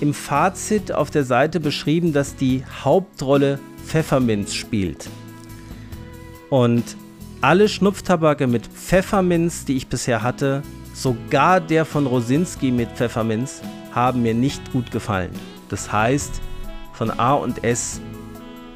[0.00, 5.08] im Fazit auf der Seite beschrieben, dass die Hauptrolle Pfefferminz spielt.
[6.50, 6.96] Und
[7.42, 10.62] alle Schnupftabake mit Pfefferminz, die ich bisher hatte,
[10.94, 13.62] sogar der von Rosinski mit Pfefferminz,
[13.92, 15.32] haben mir nicht gut gefallen.
[15.68, 16.40] Das heißt,
[16.92, 18.00] von A und S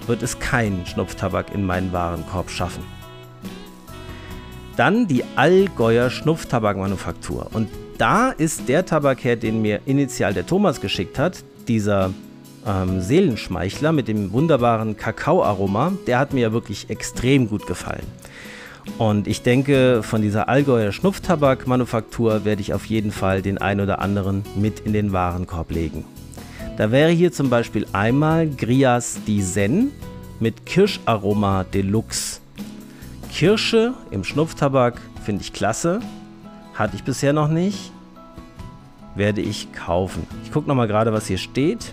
[0.08, 2.82] wird es kein Schnupftabak in meinen Warenkorb schaffen.
[4.76, 7.48] Dann die Allgäuer Schnupftabakmanufaktur.
[7.52, 12.12] Und da ist der Tabak her, den mir initial der Thomas geschickt hat, dieser
[12.66, 18.06] ähm, Seelenschmeichler mit dem wunderbaren Kakaoaroma, der hat mir ja wirklich extrem gut gefallen.
[18.98, 24.00] Und ich denke, von dieser Allgäuer Schnupftabakmanufaktur werde ich auf jeden Fall den ein oder
[24.00, 26.04] anderen mit in den Warenkorb legen.
[26.76, 29.90] Da wäre hier zum Beispiel einmal Grias di Zen
[30.40, 32.40] mit Kirscharoma Deluxe.
[33.32, 36.00] Kirsche im Schnupftabak finde ich klasse.
[36.74, 37.92] Hatte ich bisher noch nicht.
[39.14, 40.26] Werde ich kaufen.
[40.44, 41.92] Ich gucke nochmal gerade, was hier steht.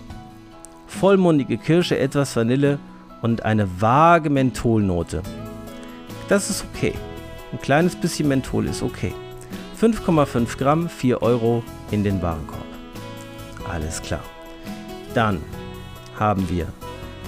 [0.86, 2.78] Vollmundige Kirsche, etwas Vanille
[3.22, 5.22] und eine vage Mentholnote.
[6.28, 6.94] Das ist okay.
[7.52, 9.12] Ein kleines bisschen Menthol ist okay.
[9.80, 12.64] 5,5 Gramm, 4 Euro in den Warenkorb.
[13.70, 14.22] Alles klar.
[15.14, 15.42] Dann
[16.18, 16.66] haben wir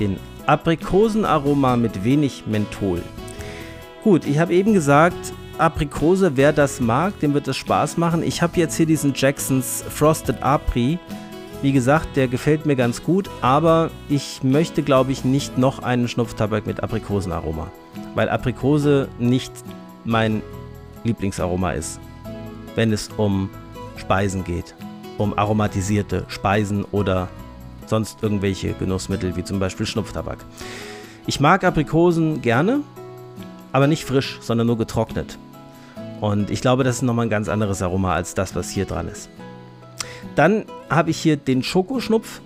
[0.00, 0.16] den
[0.46, 3.02] Aprikosenaroma mit wenig Menthol.
[4.02, 8.22] Gut, ich habe eben gesagt, Aprikose, wer das mag, dem wird es Spaß machen.
[8.22, 10.98] Ich habe jetzt hier diesen Jacksons Frosted Apri.
[11.62, 16.06] Wie gesagt, der gefällt mir ganz gut, aber ich möchte, glaube ich, nicht noch einen
[16.06, 17.72] Schnupftabak mit Aprikosenaroma,
[18.16, 19.52] weil Aprikose nicht
[20.04, 20.42] mein
[21.04, 22.00] Lieblingsaroma ist,
[22.74, 23.50] wenn es um
[23.96, 24.74] Speisen geht,
[25.18, 27.28] um aromatisierte Speisen oder
[27.86, 30.38] sonst irgendwelche Genussmittel wie zum Beispiel Schnupftabak.
[31.26, 32.80] Ich mag Aprikosen gerne,
[33.72, 35.38] aber nicht frisch, sondern nur getrocknet.
[36.20, 39.08] Und ich glaube, das ist nochmal ein ganz anderes Aroma als das, was hier dran
[39.08, 39.28] ist.
[40.34, 42.40] Dann habe ich hier den Schokoschnupf.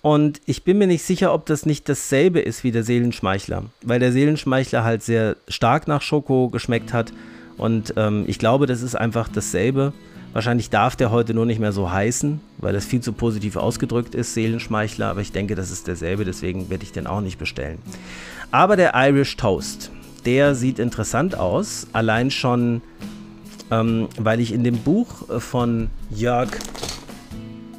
[0.00, 3.98] Und ich bin mir nicht sicher, ob das nicht dasselbe ist wie der Seelenschmeichler, weil
[3.98, 7.12] der Seelenschmeichler halt sehr stark nach Schoko geschmeckt hat.
[7.56, 9.92] Und ähm, ich glaube, das ist einfach dasselbe.
[10.32, 14.14] Wahrscheinlich darf der heute nur nicht mehr so heißen, weil das viel zu positiv ausgedrückt
[14.14, 15.08] ist, Seelenschmeichler.
[15.08, 17.78] Aber ich denke, das ist derselbe, deswegen werde ich den auch nicht bestellen.
[18.52, 19.90] Aber der Irish Toast,
[20.24, 21.88] der sieht interessant aus.
[21.92, 22.82] Allein schon,
[23.72, 25.08] ähm, weil ich in dem Buch
[25.40, 26.50] von Jörg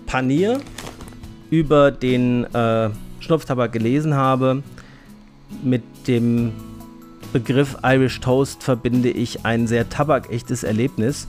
[0.05, 0.59] Panier
[1.49, 2.89] über den äh,
[3.19, 4.63] Schnupftabak gelesen habe.
[5.63, 6.51] Mit dem
[7.33, 11.27] Begriff Irish Toast verbinde ich ein sehr tabakechtes Erlebnis.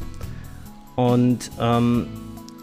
[0.97, 2.07] Und ähm,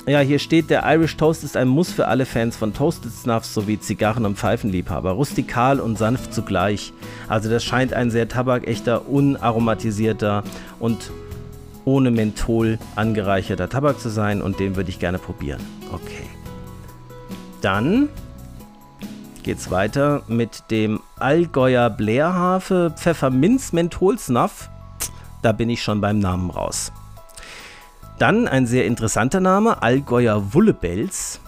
[0.08, 3.54] ja, hier steht, der Irish Toast ist ein Muss für alle Fans von Toasted Snuffs
[3.54, 5.12] sowie Zigarren- und Pfeifenliebhaber.
[5.12, 6.94] Rustikal und sanft zugleich.
[7.28, 10.44] Also das scheint ein sehr tabakechter, unaromatisierter
[10.80, 11.12] und
[11.84, 15.62] ohne Menthol angereicherter Tabak zu sein und den würde ich gerne probieren.
[15.92, 16.37] Okay.
[17.62, 18.10] Dann
[19.44, 24.70] geht's weiter mit dem Allgäuer Blairhafe Pfefferminz Menthol Snuff.
[25.42, 26.92] Da bin ich schon beim Namen raus.
[28.20, 31.40] Dann ein sehr interessanter Name, Allgäuer Wullebels.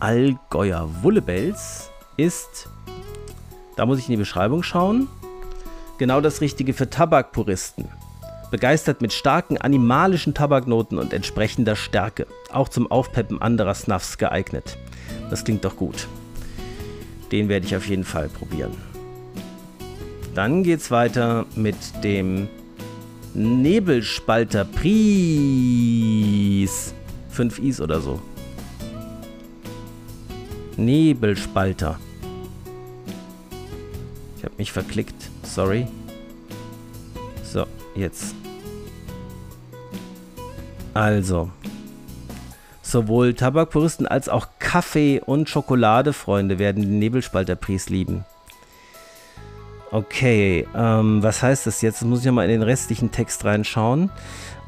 [0.00, 2.68] Allgäuer Wullebels ist,
[3.76, 5.08] da muss ich in die Beschreibung schauen,
[5.98, 7.88] genau das Richtige für Tabakpuristen
[8.54, 12.28] begeistert mit starken animalischen Tabaknoten und entsprechender Stärke.
[12.52, 14.78] Auch zum Aufpeppen anderer Snuffs geeignet.
[15.30, 16.06] Das klingt doch gut.
[17.32, 18.72] Den werde ich auf jeden Fall probieren.
[20.34, 22.48] Dann geht es weiter mit dem
[23.34, 24.94] Nebelspalter Pries.
[27.30, 28.20] 5 Is oder so.
[30.76, 31.98] Nebelspalter.
[34.38, 35.30] Ich habe mich verklickt.
[35.42, 35.86] Sorry.
[37.42, 37.66] So,
[37.96, 38.34] jetzt.
[40.92, 41.50] Also,
[42.94, 48.24] sowohl Tabakpuristen als auch Kaffee- und Schokoladefreunde werden den Nebelspalter-Pries lieben.
[49.90, 52.00] Okay, ähm, was heißt das jetzt?
[52.00, 54.10] Jetzt muss ich mal in den restlichen Text reinschauen.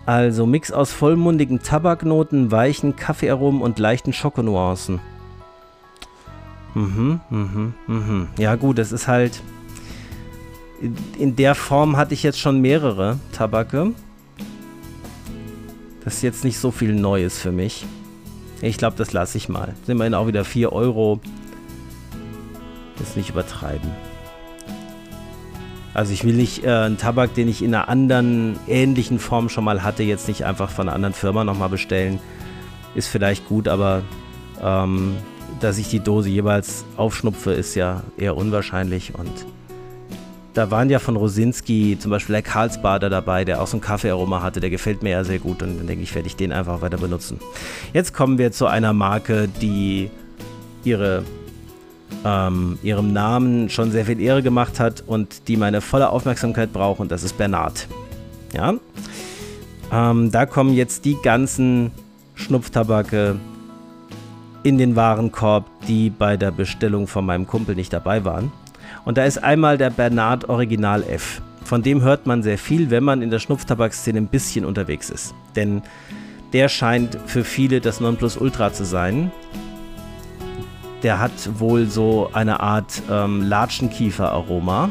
[0.07, 4.99] Also Mix aus vollmundigen Tabaknoten, weichen Kaffeearomen und leichten Schokonuancen.
[6.75, 8.29] Mhm, mhm, mhm.
[8.39, 9.41] Ja gut, das ist halt...
[11.17, 13.93] In der Form hatte ich jetzt schon mehrere Tabake.
[16.05, 17.87] Das ist jetzt nicht so viel Neues für mich.
[18.63, 19.75] Ich glaube, das lasse ich mal.
[19.85, 21.21] Sind immerhin auch wieder 4 Euro.
[22.99, 23.91] Das nicht übertreiben.
[25.93, 29.65] Also ich will nicht äh, einen Tabak, den ich in einer anderen ähnlichen Form schon
[29.65, 32.19] mal hatte, jetzt nicht einfach von einer anderen Firma nochmal bestellen.
[32.95, 34.03] Ist vielleicht gut, aber
[34.63, 35.17] ähm,
[35.61, 39.31] dass ich die Dose jeweils aufschnupfe, ist ja eher unwahrscheinlich und
[40.57, 44.43] da waren ja von Rosinski zum Beispiel der Karlsbader dabei, der auch so ein Kaffeearoma
[44.43, 44.61] hatte.
[44.61, 46.97] Der gefällt mir ja sehr gut und dann denke ich, werde ich den einfach weiter
[46.97, 47.39] benutzen.
[47.93, 50.11] Jetzt kommen wir zu einer Marke, die
[50.83, 51.25] ihre,
[52.25, 57.01] ähm, ihrem Namen schon sehr viel Ehre gemacht hat und die meine volle Aufmerksamkeit braucht
[57.01, 57.87] und das ist Bernard.
[58.55, 58.75] Ja,
[59.93, 61.91] ähm, da kommen jetzt die ganzen
[62.35, 63.37] Schnupftabake
[64.63, 68.51] in den Warenkorb, die bei der Bestellung von meinem Kumpel nicht dabei waren.
[69.07, 71.41] Und da ist einmal der Bernard Original F.
[71.65, 75.33] Von dem hört man sehr viel, wenn man in der Schnupftabakszene ein bisschen unterwegs ist.
[75.55, 75.83] Denn
[76.53, 79.31] der scheint für viele das Nonplusultra zu sein.
[81.05, 81.31] Der hat
[81.61, 84.89] wohl so eine Art ähm, Latschenkiefer-Aroma.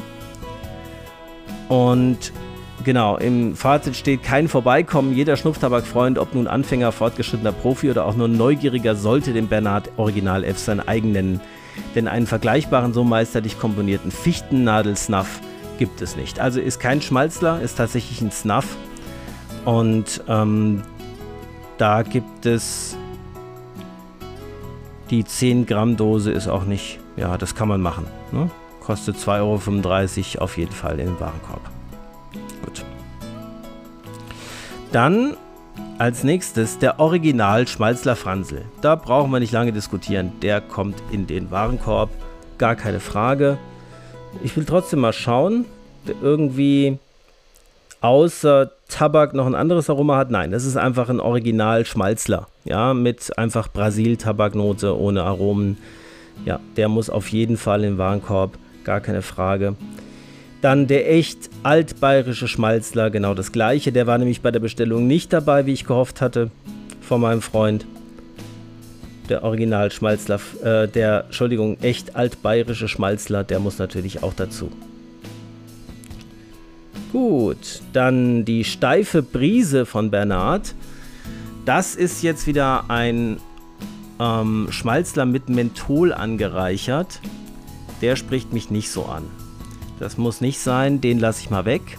[1.68, 2.32] Und
[2.86, 5.14] genau, im Fazit steht kein Vorbeikommen.
[5.14, 10.46] Jeder Schnupftabakfreund, ob nun Anfänger, fortgeschrittener Profi oder auch nur Neugieriger, sollte den Bernard Original
[10.46, 11.42] F sein eigen nennen.
[11.96, 15.40] Denn einen vergleichbaren, so meisterlich komponierten Fichtennadel-Snuff
[15.78, 16.40] gibt es nicht.
[16.40, 18.76] Also ist kein Schmalzler, ist tatsächlich ein Snuff.
[19.66, 20.84] Und ähm,
[21.78, 22.98] da gibt es
[25.10, 28.08] die 10 Gramm Dose ist auch nicht, ja, das kann man machen.
[28.32, 28.50] Ne?
[28.82, 31.62] Kostet 2,35 Euro auf jeden Fall im Warenkorb.
[32.64, 32.84] Gut.
[34.92, 35.36] Dann
[35.98, 38.64] als nächstes der Original Schmalzler Franzl.
[38.82, 40.34] Da brauchen wir nicht lange diskutieren.
[40.42, 42.10] Der kommt in den Warenkorb.
[42.58, 43.58] Gar keine Frage.
[44.44, 45.66] Ich will trotzdem mal schauen.
[46.22, 47.00] Irgendwie
[48.02, 50.30] außer Tabak noch ein anderes Aroma hat.
[50.30, 52.48] Nein, das ist einfach ein Original Schmalzler.
[52.66, 55.78] Ja, mit einfach Brasil-Tabaknote ohne Aromen.
[56.44, 58.58] Ja, der muss auf jeden Fall im Warenkorb.
[58.84, 59.76] Gar keine Frage.
[60.66, 63.92] Dann der echt altbayerische Schmalzler, genau das gleiche.
[63.92, 66.50] Der war nämlich bei der Bestellung nicht dabei, wie ich gehofft hatte,
[67.02, 67.86] von meinem Freund.
[69.30, 74.72] Der Original Schmalzler, äh, der, Entschuldigung, echt altbayerische Schmalzler, der muss natürlich auch dazu.
[77.12, 80.74] Gut, dann die steife Brise von Bernard.
[81.66, 83.38] Das ist jetzt wieder ein
[84.20, 87.20] ähm, Schmalzler mit Menthol angereichert.
[88.02, 89.26] Der spricht mich nicht so an.
[90.00, 91.98] Das muss nicht sein, den lasse ich mal weg.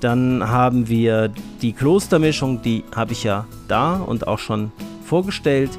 [0.00, 1.28] Dann haben wir
[1.60, 4.72] die Klostermischung, die habe ich ja da und auch schon
[5.04, 5.70] vorgestellt.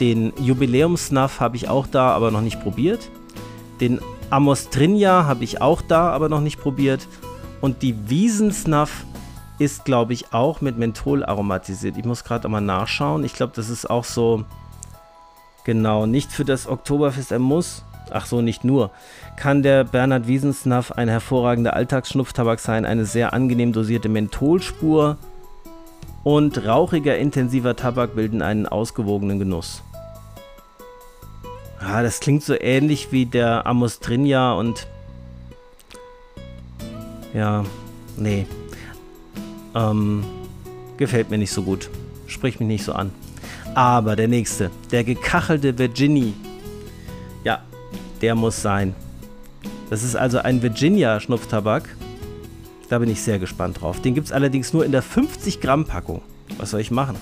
[0.00, 3.10] Den Jubiläumsnuff habe ich auch da, aber noch nicht probiert.
[3.80, 4.00] Den
[4.30, 7.06] Amostrinja habe ich auch da, aber noch nicht probiert.
[7.60, 9.04] Und die Wiesensnuff
[9.58, 11.96] ist, glaube ich, auch mit Menthol aromatisiert.
[11.96, 13.24] Ich muss gerade mal nachschauen.
[13.24, 14.44] Ich glaube, das ist auch so,
[15.64, 17.30] genau, nicht für das Oktoberfest.
[17.30, 18.90] Er muss, ach so, nicht nur,
[19.36, 25.16] kann der Bernhard Wiesensnuff ein hervorragender Alltagsschnupftabak sein, eine sehr angenehm dosierte Mentholspur
[26.22, 29.82] und rauchiger, intensiver Tabak bilden einen ausgewogenen Genuss.
[31.78, 34.86] Ah, das klingt so ähnlich wie der Amostrinja und
[37.34, 37.64] ja,
[38.16, 38.46] nee.
[39.74, 40.24] Ähm,
[40.96, 41.90] gefällt mir nicht so gut.
[42.26, 43.12] Spricht mich nicht so an.
[43.74, 46.32] Aber der nächste, der gekachelte Virginie.
[48.20, 48.94] Der muss sein.
[49.90, 51.88] Das ist also ein Virginia-Schnupftabak.
[52.88, 54.00] Da bin ich sehr gespannt drauf.
[54.00, 56.22] Den gibt es allerdings nur in der 50 Gramm Packung.
[56.58, 57.16] Was soll ich machen?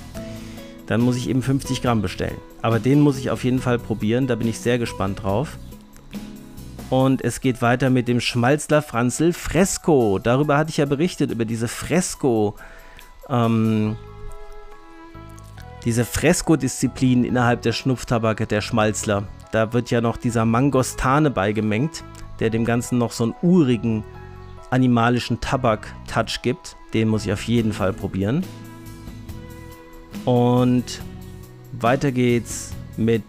[0.87, 2.37] Dann muss ich eben 50 Gramm bestellen.
[2.61, 4.27] Aber den muss ich auf jeden Fall probieren.
[4.27, 5.57] Da bin ich sehr gespannt drauf.
[6.91, 10.19] Und es geht weiter mit dem Schmalzler Franzl Fresco.
[10.19, 12.57] Darüber hatte ich ja berichtet, über diese Fresco.
[13.31, 13.97] Ähm,
[15.85, 19.25] diese Fresco-Disziplin innerhalb der Schnupftabake der Schmalzler.
[19.51, 22.05] Da wird ja noch dieser Mangostane beigemengt,
[22.41, 24.05] der dem Ganzen noch so einen urigen
[24.71, 26.77] animalischen Tabak-Touch gibt.
[26.95, 28.45] Den muss ich auf jeden Fall probieren.
[30.25, 31.03] Und
[31.73, 33.25] weiter geht's mit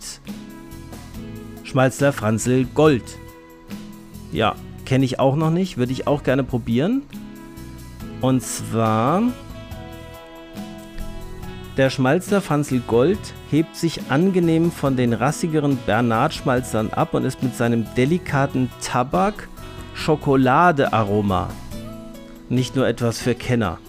[1.63, 3.17] Schmalzler Franzl Gold.
[4.31, 7.03] Ja, kenne ich auch noch nicht, würde ich auch gerne probieren.
[8.21, 9.21] Und zwar
[11.77, 13.19] der Schmalzer Franzl Gold
[13.49, 21.49] hebt sich angenehm von den rassigeren Bernard-Schmalzern ab und ist mit seinem delikaten Tabak-Schokolade-Aroma
[22.49, 23.79] nicht nur etwas für Kenner.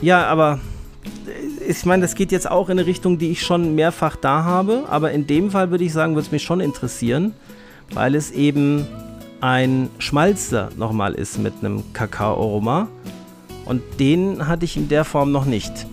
[0.00, 0.60] Ja, aber
[1.66, 4.84] ich meine, das geht jetzt auch in eine Richtung, die ich schon mehrfach da habe,
[4.88, 7.34] aber in dem Fall würde ich sagen, würde es mich schon interessieren,
[7.92, 8.86] weil es eben
[9.40, 12.88] ein Schmalzer nochmal ist mit einem Kakao-Aroma.
[13.68, 15.86] Und den hatte ich in der Form noch nicht.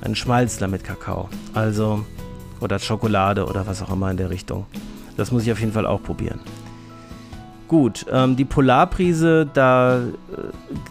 [0.00, 1.28] Ein Schmalzler mit Kakao.
[1.52, 2.06] Also,
[2.58, 4.64] oder Schokolade oder was auch immer in der Richtung.
[5.18, 6.40] Das muss ich auf jeden Fall auch probieren.
[7.68, 10.02] Gut, ähm, die Polarprise, da äh,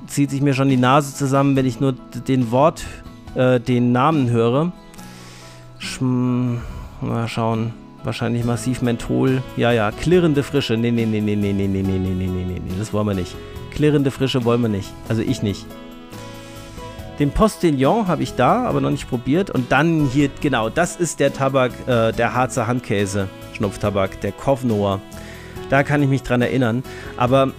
[0.05, 1.93] zieht sich mir schon die Nase zusammen, wenn ich nur
[2.27, 2.85] den Wort,
[3.33, 4.71] äh, den Namen höre.
[5.79, 6.61] Schm,
[7.01, 7.73] mal schauen.
[8.03, 9.41] Wahrscheinlich massiv Menthol.
[9.57, 10.77] Ja, ja, klirrende Frische.
[10.77, 13.15] Nee, nee, nee, nee, nee, nee, nee, nee, nee, nee, nee, nee, das wollen wir
[13.15, 13.35] nicht.
[13.79, 14.91] Klirrende Frische wollen wir nicht.
[15.07, 15.65] Also ich nicht.
[17.17, 19.49] Den Postillon habe ich da, aber noch nicht probiert.
[19.49, 24.99] Und dann hier, genau, das ist der Tabak, äh, der Harzer Handkäse, Schnupftabak, der Kovnoer.
[25.69, 26.83] Da kann ich mich dran erinnern.
[27.15, 27.53] Aber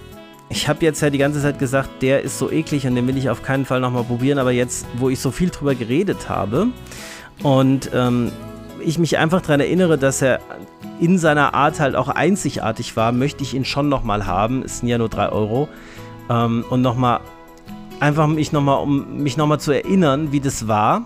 [0.49, 3.17] ich habe jetzt ja die ganze Zeit gesagt, der ist so eklig und den will
[3.17, 4.37] ich auf keinen Fall nochmal probieren.
[4.37, 6.67] Aber jetzt, wo ich so viel drüber geredet habe
[7.41, 8.31] und ähm,
[8.79, 10.39] ich mich einfach daran erinnere, dass er
[10.99, 14.61] in seiner Art halt auch einzigartig war, möchte ich ihn schon nochmal haben.
[14.61, 15.67] Es sind ja nur 3 Euro.
[16.29, 17.19] Ähm, und nochmal,
[17.99, 21.05] einfach mich nochmal, um mich nochmal zu erinnern, wie das war.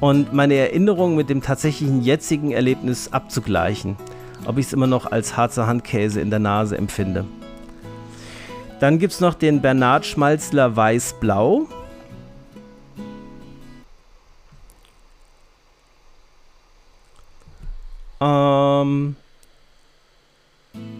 [0.00, 3.96] Und meine Erinnerung mit dem tatsächlichen jetzigen Erlebnis abzugleichen.
[4.46, 7.24] Ob ich es immer noch als Harzer Handkäse in der Nase empfinde.
[8.78, 11.66] Dann gibt es noch den Bernard Schmalzler Weiß-Blau.
[18.20, 19.16] Ähm,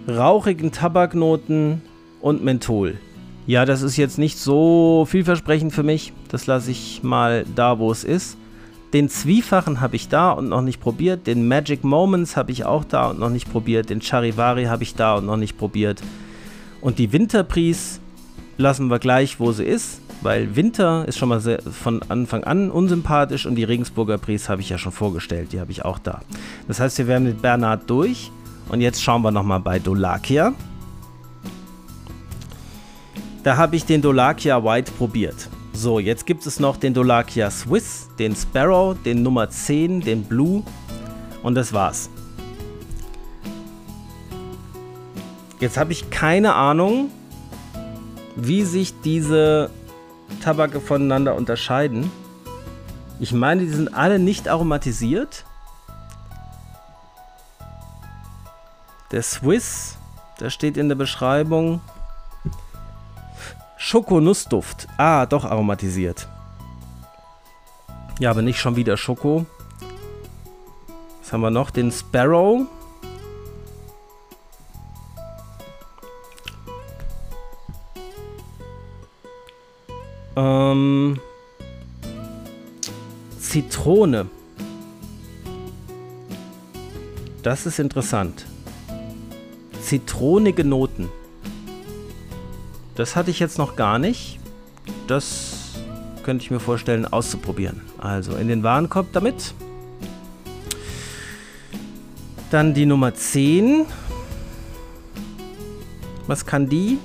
[0.09, 1.83] rauchigen Tabaknoten
[2.21, 2.99] und Menthol.
[3.47, 6.13] Ja, das ist jetzt nicht so vielversprechend für mich.
[6.29, 8.37] Das lasse ich mal da, wo es ist.
[8.93, 11.27] Den Zwiefachen habe ich da und noch nicht probiert.
[11.27, 13.89] Den Magic Moments habe ich auch da und noch nicht probiert.
[13.91, 16.03] Den Charivari habe ich da und noch nicht probiert.
[16.81, 18.01] Und die Winterpries
[18.59, 23.47] lassen wir gleich, wo sie ist, weil Winter ist schon mal von Anfang an unsympathisch
[23.47, 26.21] und die Regensburger Pries habe ich ja schon vorgestellt, die habe ich auch da.
[26.67, 28.31] Das heißt, wir werden mit Bernhard durch
[28.71, 30.55] und jetzt schauen wir nochmal bei Dolakia.
[33.47, 35.49] Da habe ich den Dolakia White probiert.
[35.73, 40.65] So, jetzt gibt es noch den Dolakia Swiss, den Sparrow, den Nummer 10, den Blue
[41.45, 42.11] und das war's.
[45.61, 47.13] Jetzt habe ich keine Ahnung,
[48.35, 49.71] wie sich diese
[50.43, 52.11] Tabake voneinander unterscheiden.
[53.21, 55.45] Ich meine, die sind alle nicht aromatisiert.
[59.13, 59.99] Der Swiss,
[60.41, 61.81] da steht in der Beschreibung
[63.87, 64.89] Schokonussduft.
[64.97, 66.27] Ah, doch aromatisiert.
[68.19, 69.47] Ja, aber nicht schon wieder Schoko.
[71.21, 71.71] Was haben wir noch?
[71.71, 72.67] Den Sparrow.
[80.35, 81.21] Ähm,
[83.39, 84.27] Zitrone.
[87.45, 88.47] Das ist interessant.
[89.81, 91.09] Zitronige Noten.
[92.97, 94.41] Das hatte ich jetzt noch gar nicht.
[95.07, 95.75] Das
[96.25, 97.83] könnte ich mir vorstellen auszuprobieren.
[97.99, 99.55] Also in den Warenkorb damit.
[102.51, 103.85] Dann die Nummer 10.
[106.27, 106.99] Was kann die?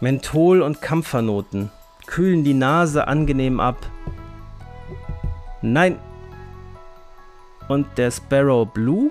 [0.00, 1.70] Menthol und Kampfernoten
[2.06, 3.86] kühlen die Nase angenehm ab.
[5.62, 5.98] Nein.
[7.68, 9.10] Und der Sparrow Blue?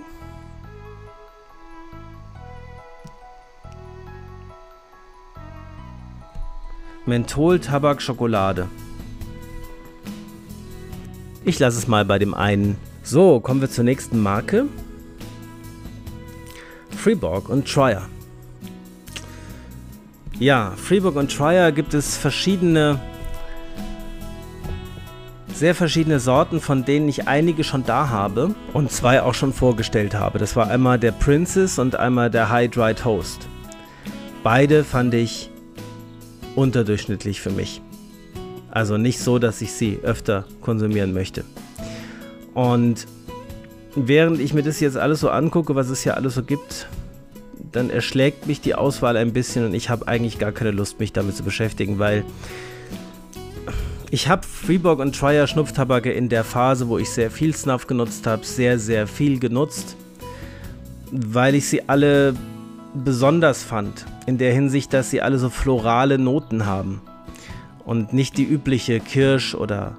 [7.05, 8.69] Menthol, Tabak, Schokolade.
[11.43, 12.77] Ich lasse es mal bei dem einen.
[13.03, 14.67] So, kommen wir zur nächsten Marke.
[16.95, 18.03] Freeborg und Trier.
[20.39, 23.01] Ja, Freeburg und Trier gibt es verschiedene,
[25.53, 30.15] sehr verschiedene Sorten, von denen ich einige schon da habe und zwei auch schon vorgestellt
[30.15, 30.39] habe.
[30.39, 33.49] Das war einmal der Princess und einmal der High Dry Toast.
[34.43, 35.49] Beide fand ich
[36.55, 37.81] unterdurchschnittlich für mich.
[38.71, 41.43] Also nicht so, dass ich sie öfter konsumieren möchte.
[42.53, 43.07] Und
[43.95, 46.87] während ich mir das jetzt alles so angucke, was es hier alles so gibt,
[47.71, 51.13] dann erschlägt mich die Auswahl ein bisschen und ich habe eigentlich gar keine Lust, mich
[51.13, 52.23] damit zu beschäftigen, weil
[54.11, 58.27] ich habe Freeborg und Trier Schnupftabake in der Phase, wo ich sehr viel Snuff genutzt
[58.27, 59.95] habe, sehr, sehr viel genutzt,
[61.11, 62.35] weil ich sie alle
[62.93, 64.05] besonders fand.
[64.25, 67.01] In der Hinsicht, dass sie alle so florale Noten haben
[67.85, 69.97] und nicht die übliche Kirsch oder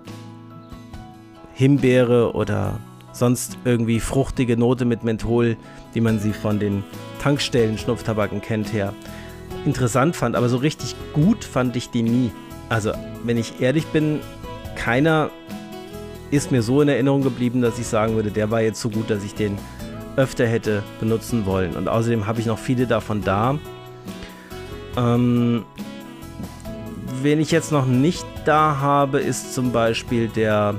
[1.55, 2.79] Himbeere oder
[3.13, 5.57] sonst irgendwie fruchtige Note mit Menthol,
[5.93, 6.83] wie man sie von den
[7.21, 8.93] Tankstellen Schnupftabaken kennt, her
[9.65, 10.37] interessant fand.
[10.37, 12.31] Aber so richtig gut fand ich die nie.
[12.69, 12.93] Also,
[13.23, 14.21] wenn ich ehrlich bin,
[14.77, 15.31] keiner
[16.31, 19.11] ist mir so in Erinnerung geblieben, dass ich sagen würde, der war jetzt so gut,
[19.11, 19.57] dass ich den
[20.17, 21.75] öfter hätte benutzen wollen.
[21.77, 23.59] Und außerdem habe ich noch viele davon da.
[24.97, 25.65] Ähm,
[27.23, 30.75] wen ich jetzt noch nicht da habe, ist zum Beispiel der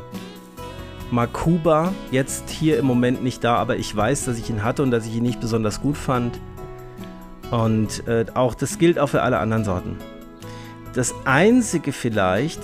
[1.11, 4.91] Makuba jetzt hier im Moment nicht da, aber ich weiß, dass ich ihn hatte und
[4.91, 6.39] dass ich ihn nicht besonders gut fand.
[7.51, 9.97] Und äh, auch das gilt auch für alle anderen Sorten.
[10.93, 12.61] Das einzige vielleicht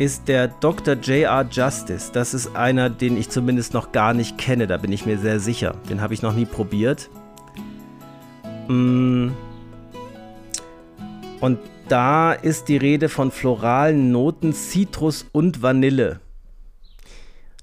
[0.00, 0.94] ist der Dr.
[0.94, 1.46] J.R.
[1.50, 2.10] Justice.
[2.10, 5.40] Das ist einer, den ich zumindest noch gar nicht kenne, da bin ich mir sehr
[5.40, 5.76] sicher.
[5.90, 7.10] Den habe ich noch nie probiert.
[8.66, 9.28] Mm.
[11.40, 16.20] Und da ist die Rede von floralen Noten, Zitrus und Vanille.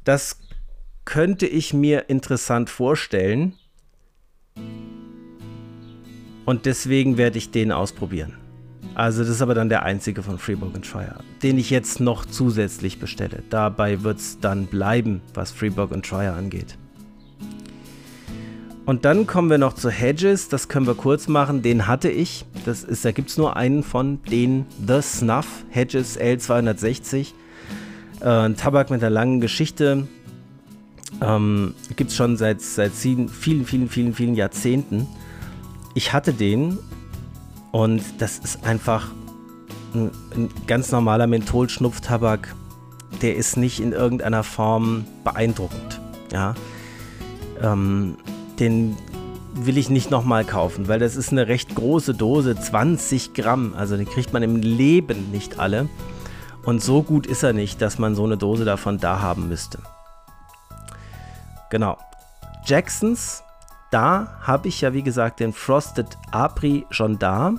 [0.03, 0.39] Das
[1.05, 3.53] könnte ich mir interessant vorstellen.
[6.45, 8.46] Und deswegen werde ich den ausprobieren.
[8.95, 12.99] Also das ist aber dann der einzige von Freeburg Shire, den ich jetzt noch zusätzlich
[12.99, 13.43] bestelle.
[13.49, 16.77] Dabei wird es dann bleiben, was Freeburg Shire angeht.
[18.88, 22.45] Und dann kommen wir noch zu Hedges, das können wir kurz machen, den hatte ich.
[22.65, 27.33] Das ist, da gibt es nur einen von, den The Snuff, Hedges L260.
[28.21, 30.07] Äh, ein Tabak mit einer langen Geschichte.
[31.21, 35.05] Ähm, gibt es schon seit, seit vielen, vielen, vielen, vielen Jahrzehnten.
[35.93, 36.79] Ich hatte den
[37.72, 39.07] und das ist einfach
[39.93, 42.55] ein, ein ganz normaler Menthol-Schnupftabak.
[43.22, 46.01] Der ist nicht in irgendeiner Form beeindruckend.
[46.32, 46.55] Ja.
[47.61, 48.18] Ähm,
[48.59, 48.97] den
[49.53, 53.74] will ich nicht nochmal kaufen, weil das ist eine recht große Dose, 20 Gramm.
[53.76, 55.89] Also den kriegt man im Leben nicht alle.
[56.63, 59.80] Und so gut ist er nicht, dass man so eine Dose davon da haben müsste.
[61.70, 61.97] Genau.
[62.65, 63.43] Jacksons,
[63.91, 67.53] da habe ich ja wie gesagt den Frosted Apri schon da.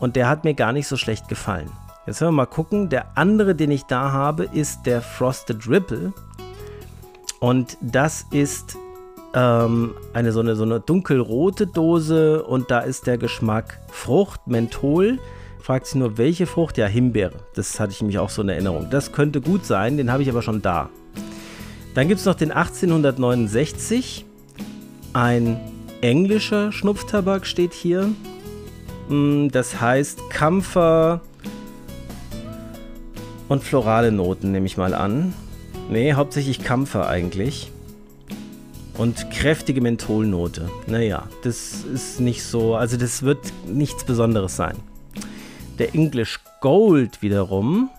[0.00, 1.70] Und der hat mir gar nicht so schlecht gefallen.
[2.06, 2.88] Jetzt werden wir mal gucken.
[2.88, 6.12] Der andere, den ich da habe, ist der Frosted Ripple.
[7.38, 8.76] Und das ist
[9.34, 15.18] ähm, eine so, eine so eine dunkelrote Dose und da ist der Geschmack Frucht, Menthol.
[15.60, 16.76] Fragt sich nur, welche Frucht?
[16.76, 17.34] Ja, Himbeere.
[17.54, 18.88] Das hatte ich nämlich auch so in Erinnerung.
[18.90, 20.88] Das könnte gut sein, den habe ich aber schon da.
[21.94, 24.26] Dann gibt es noch den 1869.
[25.12, 25.60] Ein
[26.00, 28.10] englischer Schnupftabak steht hier.
[29.08, 31.20] Mm, das heißt Kampfer
[33.48, 35.34] und florale Noten, nehme ich mal an.
[35.90, 37.70] Ne, hauptsächlich Kampfer eigentlich
[38.96, 40.70] und kräftige Mentholnote.
[40.86, 44.76] Naja, das ist nicht so, also das wird nichts Besonderes sein.
[45.78, 47.90] Der English Gold wiederum,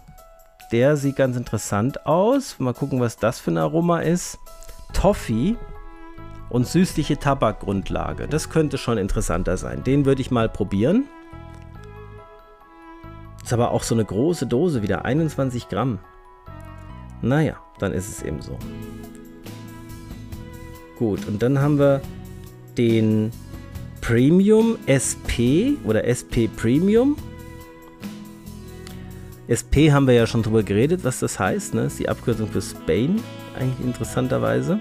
[0.72, 2.56] der sieht ganz interessant aus.
[2.58, 4.40] Mal gucken, was das für ein Aroma ist.
[4.94, 5.56] Toffee
[6.54, 8.28] und süßliche Tabakgrundlage.
[8.28, 9.84] Das könnte schon interessanter sein.
[9.84, 11.06] Den würde ich mal probieren.
[13.44, 15.98] Ist aber auch so eine große Dose wieder, 21 Gramm.
[17.24, 18.58] Naja, dann ist es eben so.
[21.00, 22.02] Gut, und dann haben wir
[22.78, 23.32] den
[24.00, 27.18] Premium SP oder SP Premium.
[29.50, 31.74] SP haben wir ja schon drüber geredet, was das heißt.
[31.74, 31.86] Ne?
[31.86, 33.20] Ist die Abkürzung für Spain,
[33.60, 34.80] eigentlich interessanterweise.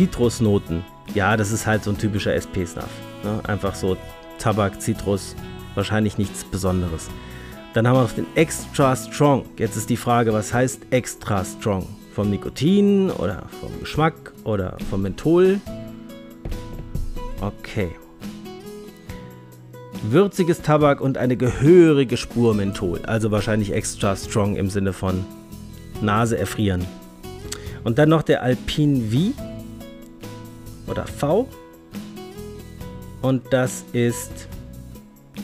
[0.00, 0.82] Zitrusnoten.
[1.14, 2.88] Ja, das ist halt so ein typischer SP-Snuff.
[3.22, 3.38] Ne?
[3.46, 3.98] Einfach so
[4.38, 5.36] Tabak, Zitrus,
[5.74, 7.10] wahrscheinlich nichts Besonderes.
[7.74, 9.44] Dann haben wir noch den Extra Strong.
[9.58, 11.86] Jetzt ist die Frage, was heißt Extra Strong?
[12.14, 15.60] Vom Nikotin oder vom Geschmack oder vom Menthol.
[17.42, 17.90] Okay.
[20.02, 23.02] Würziges Tabak und eine gehörige Spur Menthol.
[23.04, 25.26] Also wahrscheinlich extra strong im Sinne von
[26.00, 26.86] Nase erfrieren.
[27.84, 29.50] Und dann noch der Alpine V
[30.90, 31.48] oder V.
[33.22, 34.48] Und das ist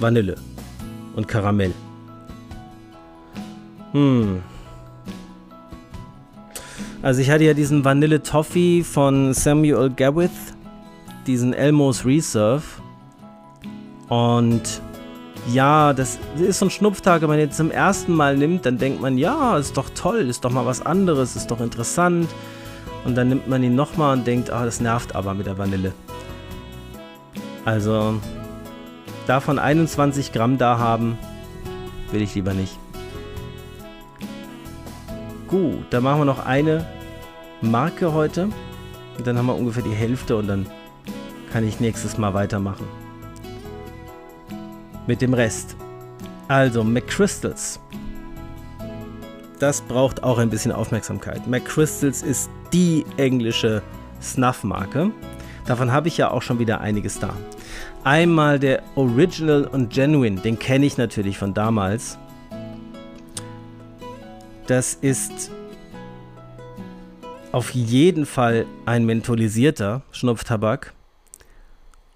[0.01, 0.37] Vanille
[1.15, 1.73] und Karamell.
[3.93, 4.43] Hm,
[7.07, 10.31] also ich hatte ja diesen Vanille Toffee von Samuel Gawith,
[11.27, 12.65] diesen Elmo's Reserve.
[14.09, 14.81] Und
[15.53, 19.01] ja, das ist so ein Schnupftag, wenn man jetzt zum ersten Mal nimmt, dann denkt
[19.01, 22.29] man, ja, ist doch toll, ist doch mal was anderes, ist doch interessant.
[23.07, 25.93] Und dann nimmt man ihn nochmal und denkt, ah, das nervt aber mit der Vanille.
[27.65, 28.21] Also,
[29.29, 31.17] davon 21 Gramm da haben,
[32.11, 32.77] will ich lieber nicht.
[35.47, 36.85] Gut, dann machen wir noch eine
[37.61, 38.49] Marke heute.
[39.17, 40.67] Und dann haben wir ungefähr die Hälfte und dann
[41.53, 42.87] kann ich nächstes Mal weitermachen.
[45.07, 45.77] Mit dem Rest.
[46.49, 47.79] Also, McCrystals.
[49.61, 51.47] Das braucht auch ein bisschen Aufmerksamkeit.
[51.47, 53.83] McCrystals ist die englische
[54.21, 55.11] Snuff-Marke.
[55.67, 57.35] Davon habe ich ja auch schon wieder einiges da.
[58.05, 62.19] Einmal der Original und Genuine, den kenne ich natürlich von damals.
[64.67, 65.51] Das ist
[67.53, 70.93] auf jeden Fall ein mentholisierter Schnupftabak.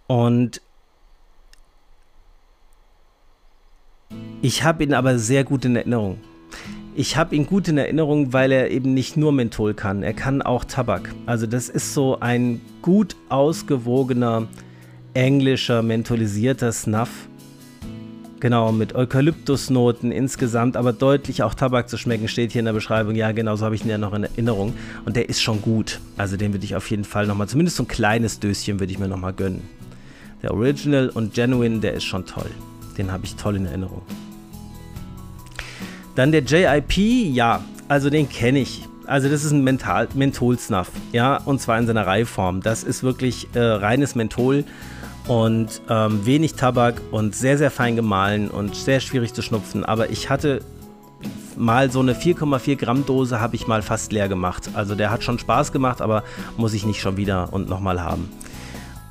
[0.06, 0.60] Und
[4.42, 6.20] ich habe ihn aber sehr gut in Erinnerung.
[6.94, 10.42] Ich habe ihn gut in Erinnerung, weil er eben nicht nur Menthol kann, er kann
[10.42, 11.14] auch Tabak.
[11.26, 14.48] Also das ist so ein gut ausgewogener
[15.14, 17.28] englischer mentholisierter Snuff
[18.40, 23.14] Genau, mit Eukalyptusnoten insgesamt, aber deutlich auch Tabak zu schmecken, steht hier in der Beschreibung.
[23.14, 24.72] Ja, genau, so habe ich ihn ja noch in Erinnerung.
[25.04, 26.00] Und der ist schon gut.
[26.16, 28.98] Also den würde ich auf jeden Fall nochmal, zumindest so ein kleines Döschen würde ich
[28.98, 29.60] mir nochmal gönnen.
[30.42, 32.50] Der Original und Genuine, der ist schon toll.
[32.96, 34.00] Den habe ich toll in Erinnerung.
[36.14, 36.96] Dann der JIP,
[37.32, 38.86] ja, also den kenne ich.
[39.06, 42.60] Also das ist ein Mental Menthol-Snuff, ja, und zwar in seiner Reihform.
[42.60, 44.64] Das ist wirklich äh, reines Menthol
[45.26, 49.84] und ähm, wenig Tabak und sehr, sehr fein gemahlen und sehr schwierig zu schnupfen.
[49.84, 50.60] Aber ich hatte
[51.56, 54.70] mal so eine 4,4 Gramm Dose habe ich mal fast leer gemacht.
[54.74, 56.24] Also der hat schon Spaß gemacht, aber
[56.56, 58.30] muss ich nicht schon wieder und nochmal haben.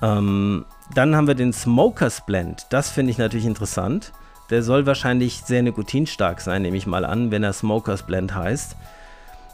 [0.01, 2.67] Ähm, dann haben wir den Smokers Blend.
[2.69, 4.11] Das finde ich natürlich interessant.
[4.49, 8.75] Der soll wahrscheinlich sehr nikotinstark sein, nehme ich mal an, wenn er Smokers Blend heißt.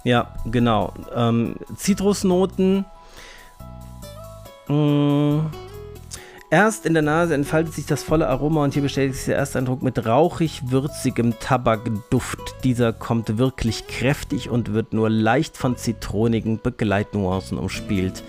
[0.03, 0.93] Ja, genau.
[1.13, 2.85] Ähm, Zitrusnoten.
[4.67, 5.41] Mmh.
[6.51, 9.57] Erst in der Nase entfaltet sich das volle Aroma und hier bestätigt sich der erste
[9.57, 12.39] Eindruck mit rauchig-würzigem Tabakduft.
[12.63, 18.23] Dieser kommt wirklich kräftig und wird nur leicht von zitronigen Begleitnuancen umspielt,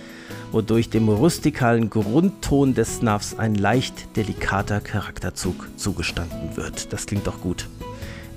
[0.56, 6.94] wodurch dem rustikalen Grundton des Snuffs ein leicht delikater Charakterzug zugestanden wird.
[6.94, 7.68] Das klingt doch gut.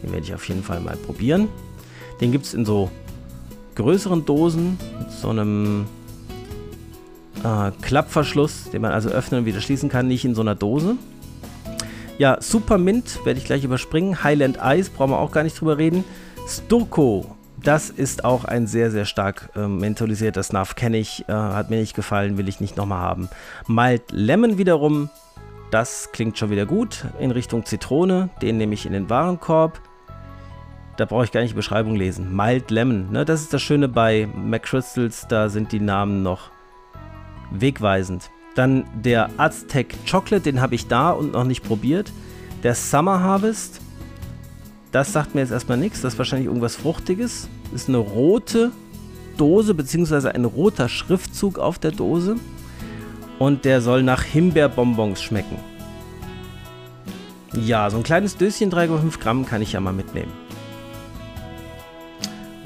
[0.04, 1.48] Den werde ich auf jeden Fall mal probieren.
[2.20, 2.92] Den gibt es in so
[3.76, 5.86] größeren Dosen mit so einem
[7.42, 10.98] äh, Klappverschluss, den man also öffnen und wieder schließen kann, nicht in so einer Dose.
[12.18, 14.26] Ja, Super Mint werde ich gleich überspringen.
[14.26, 16.04] Highland Ice brauchen wir auch gar nicht drüber reden.
[16.50, 20.76] Sturko, das ist auch ein sehr, sehr stark äh, mentholisierter Snuff.
[20.76, 23.30] Kenne ich, äh, hat mir nicht gefallen, will ich nicht nochmal haben.
[23.68, 25.10] Mild Lemon wiederum,
[25.72, 27.06] das klingt schon wieder gut.
[27.20, 29.82] In Richtung Zitrone, den nehme ich in den Warenkorb.
[30.98, 32.36] Da brauche ich gar nicht die Beschreibung lesen.
[32.36, 33.26] Mild Lemon, ne?
[33.26, 36.52] das ist das Schöne bei McCrystals, da sind die Namen noch
[37.52, 38.30] wegweisend.
[38.56, 42.12] Dann der Aztec Chocolate, den habe ich da und noch nicht probiert.
[42.64, 43.80] Der Summer Harvest,
[44.92, 46.02] das sagt mir jetzt erstmal nichts.
[46.02, 47.48] Das ist wahrscheinlich irgendwas Fruchtiges.
[47.72, 48.72] Das ist eine rote
[49.38, 52.36] Dose, beziehungsweise ein roter Schriftzug auf der Dose.
[53.38, 55.58] Und der soll nach Himbeerbonbons schmecken.
[57.54, 60.32] Ja, so ein kleines Döschen, 3,5 Gramm, kann ich ja mal mitnehmen.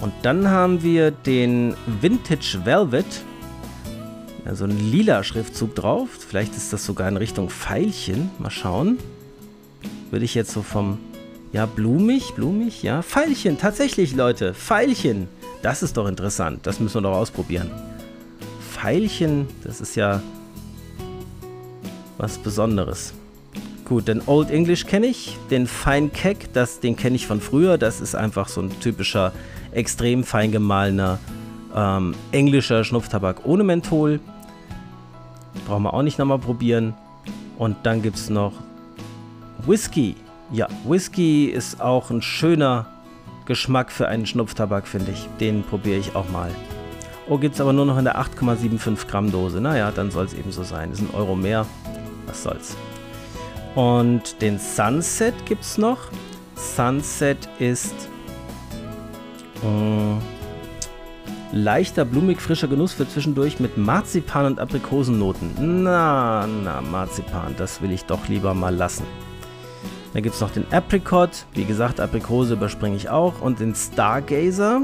[0.01, 3.05] Und dann haben wir den Vintage Velvet
[4.45, 6.09] ja, so ein lila Schriftzug drauf.
[6.27, 8.29] Vielleicht ist das sogar in Richtung Pfeilchen.
[8.39, 8.97] Mal schauen.
[10.11, 10.97] Würde ich jetzt so vom,
[11.53, 13.03] ja, blumig, blumig, ja.
[13.03, 14.55] Pfeilchen, tatsächlich, Leute.
[14.55, 15.27] Pfeilchen.
[15.61, 16.65] Das ist doch interessant.
[16.65, 17.69] Das müssen wir doch ausprobieren.
[18.71, 20.21] Pfeilchen, das ist ja
[22.17, 23.13] was Besonderes.
[23.85, 25.37] Gut, den Old English kenne ich.
[25.51, 27.77] Den Fine Keck, das, den kenne ich von früher.
[27.77, 29.31] Das ist einfach so ein typischer,
[29.71, 31.19] extrem fein gemahlener
[31.75, 34.19] ähm, englischer Schnupftabak ohne Menthol.
[35.67, 36.95] Brauchen wir auch nicht nochmal probieren.
[37.59, 38.53] Und dann gibt es noch
[39.67, 40.15] Whisky.
[40.53, 42.85] Ja, Whisky ist auch ein schöner
[43.45, 45.27] Geschmack für einen Schnupftabak, finde ich.
[45.39, 46.51] Den probiere ich auch mal.
[47.27, 49.59] Oh, gibt es aber nur noch in der 8,75 Gramm Dose.
[49.59, 50.91] Naja, dann soll es eben so sein.
[50.91, 51.65] Ist ein Euro mehr.
[52.27, 52.77] Was soll's.
[53.73, 55.97] Und den Sunset gibt es noch.
[56.55, 57.95] Sunset ist.
[59.63, 60.21] Mh,
[61.51, 65.83] Leichter, blumig, frischer Genuss für zwischendurch mit Marzipan und Aprikosennoten.
[65.83, 69.05] Na, na, Marzipan, das will ich doch lieber mal lassen.
[70.13, 71.45] Dann gibt es noch den Apricot.
[71.53, 73.41] Wie gesagt, Aprikose überspringe ich auch.
[73.41, 74.81] Und den Stargazer.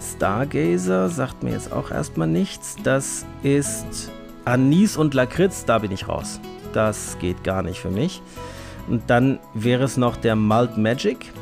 [0.00, 2.76] Stargazer sagt mir jetzt auch erstmal nichts.
[2.82, 4.10] Das ist
[4.44, 5.64] Anis und Lakritz.
[5.64, 6.40] Da bin ich raus.
[6.72, 8.22] Das geht gar nicht für mich.
[8.88, 11.32] Und dann wäre es noch der Malt Magic.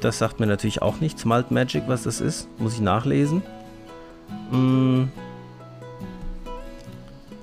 [0.00, 1.26] Das sagt mir natürlich auch nichts.
[1.26, 2.48] Malt Magic, was das ist.
[2.58, 3.42] Muss ich nachlesen.
[4.50, 5.10] Hm.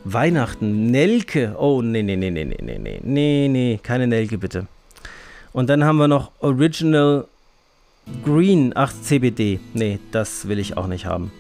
[0.06, 0.92] Weihnachten.
[0.92, 1.56] Nelke.
[1.58, 3.48] Oh, nee, nee, nee, nee, nee, nee, nee.
[3.50, 4.68] Nee, keine Nelke bitte.
[5.52, 7.26] Und dann haben wir noch Original
[8.24, 8.72] Green.
[8.76, 9.60] Ach, CBD.
[9.74, 11.32] Nee, das will ich auch nicht haben.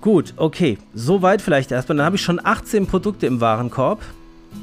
[0.00, 0.78] Gut, okay.
[0.94, 1.98] Soweit vielleicht erstmal.
[1.98, 4.00] Dann habe ich schon 18 Produkte im Warenkorb.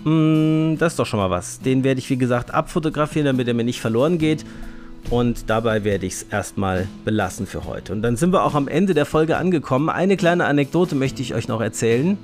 [0.03, 1.59] Hm, das ist doch schon mal was.
[1.59, 4.45] Den werde ich, wie gesagt, abfotografieren, damit er mir nicht verloren geht.
[5.09, 7.93] Und dabei werde ich es erstmal belassen für heute.
[7.93, 9.89] Und dann sind wir auch am Ende der Folge angekommen.
[9.89, 12.17] Eine kleine Anekdote möchte ich euch noch erzählen.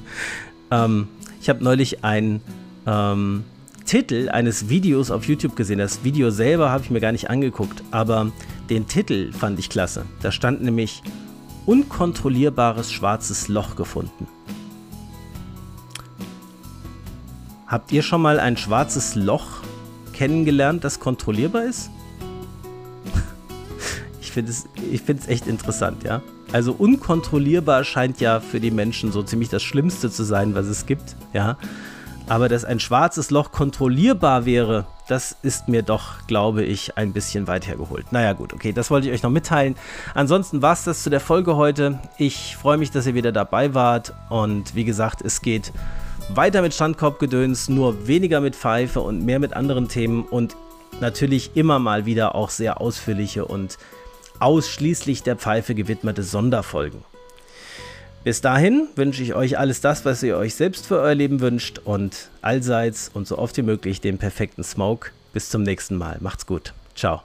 [0.70, 1.08] ähm,
[1.40, 2.40] ich habe neulich einen
[2.86, 3.42] ähm,
[3.84, 5.78] Titel eines Videos auf YouTube gesehen.
[5.78, 8.30] Das Video selber habe ich mir gar nicht angeguckt, aber
[8.70, 10.06] den Titel fand ich klasse.
[10.22, 11.02] Da stand nämlich
[11.66, 14.28] unkontrollierbares schwarzes Loch gefunden.
[17.66, 19.62] Habt ihr schon mal ein schwarzes Loch
[20.12, 21.90] kennengelernt, das kontrollierbar ist?
[24.22, 26.22] Ich finde es ich find's echt interessant, ja.
[26.52, 30.86] Also unkontrollierbar scheint ja für die Menschen so ziemlich das Schlimmste zu sein, was es
[30.86, 31.58] gibt, ja.
[32.28, 37.48] Aber dass ein schwarzes Loch kontrollierbar wäre, das ist mir doch, glaube ich, ein bisschen
[37.48, 38.12] weit hergeholt.
[38.12, 39.74] Naja, gut, okay, das wollte ich euch noch mitteilen.
[40.14, 41.98] Ansonsten war es das zu der Folge heute.
[42.18, 44.14] Ich freue mich, dass ihr wieder dabei wart.
[44.30, 45.72] Und wie gesagt, es geht
[46.32, 50.56] weiter mit Standkorbgedöns, nur weniger mit Pfeife und mehr mit anderen Themen und
[51.00, 53.78] natürlich immer mal wieder auch sehr ausführliche und
[54.42, 57.04] ausschließlich der Pfeife gewidmete Sonderfolgen.
[58.24, 61.80] Bis dahin wünsche ich euch alles das, was ihr euch selbst für euer Leben wünscht
[61.84, 65.10] und allseits und so oft wie möglich den perfekten Smoke.
[65.32, 66.18] Bis zum nächsten Mal.
[66.20, 66.72] Macht's gut.
[66.94, 67.22] Ciao.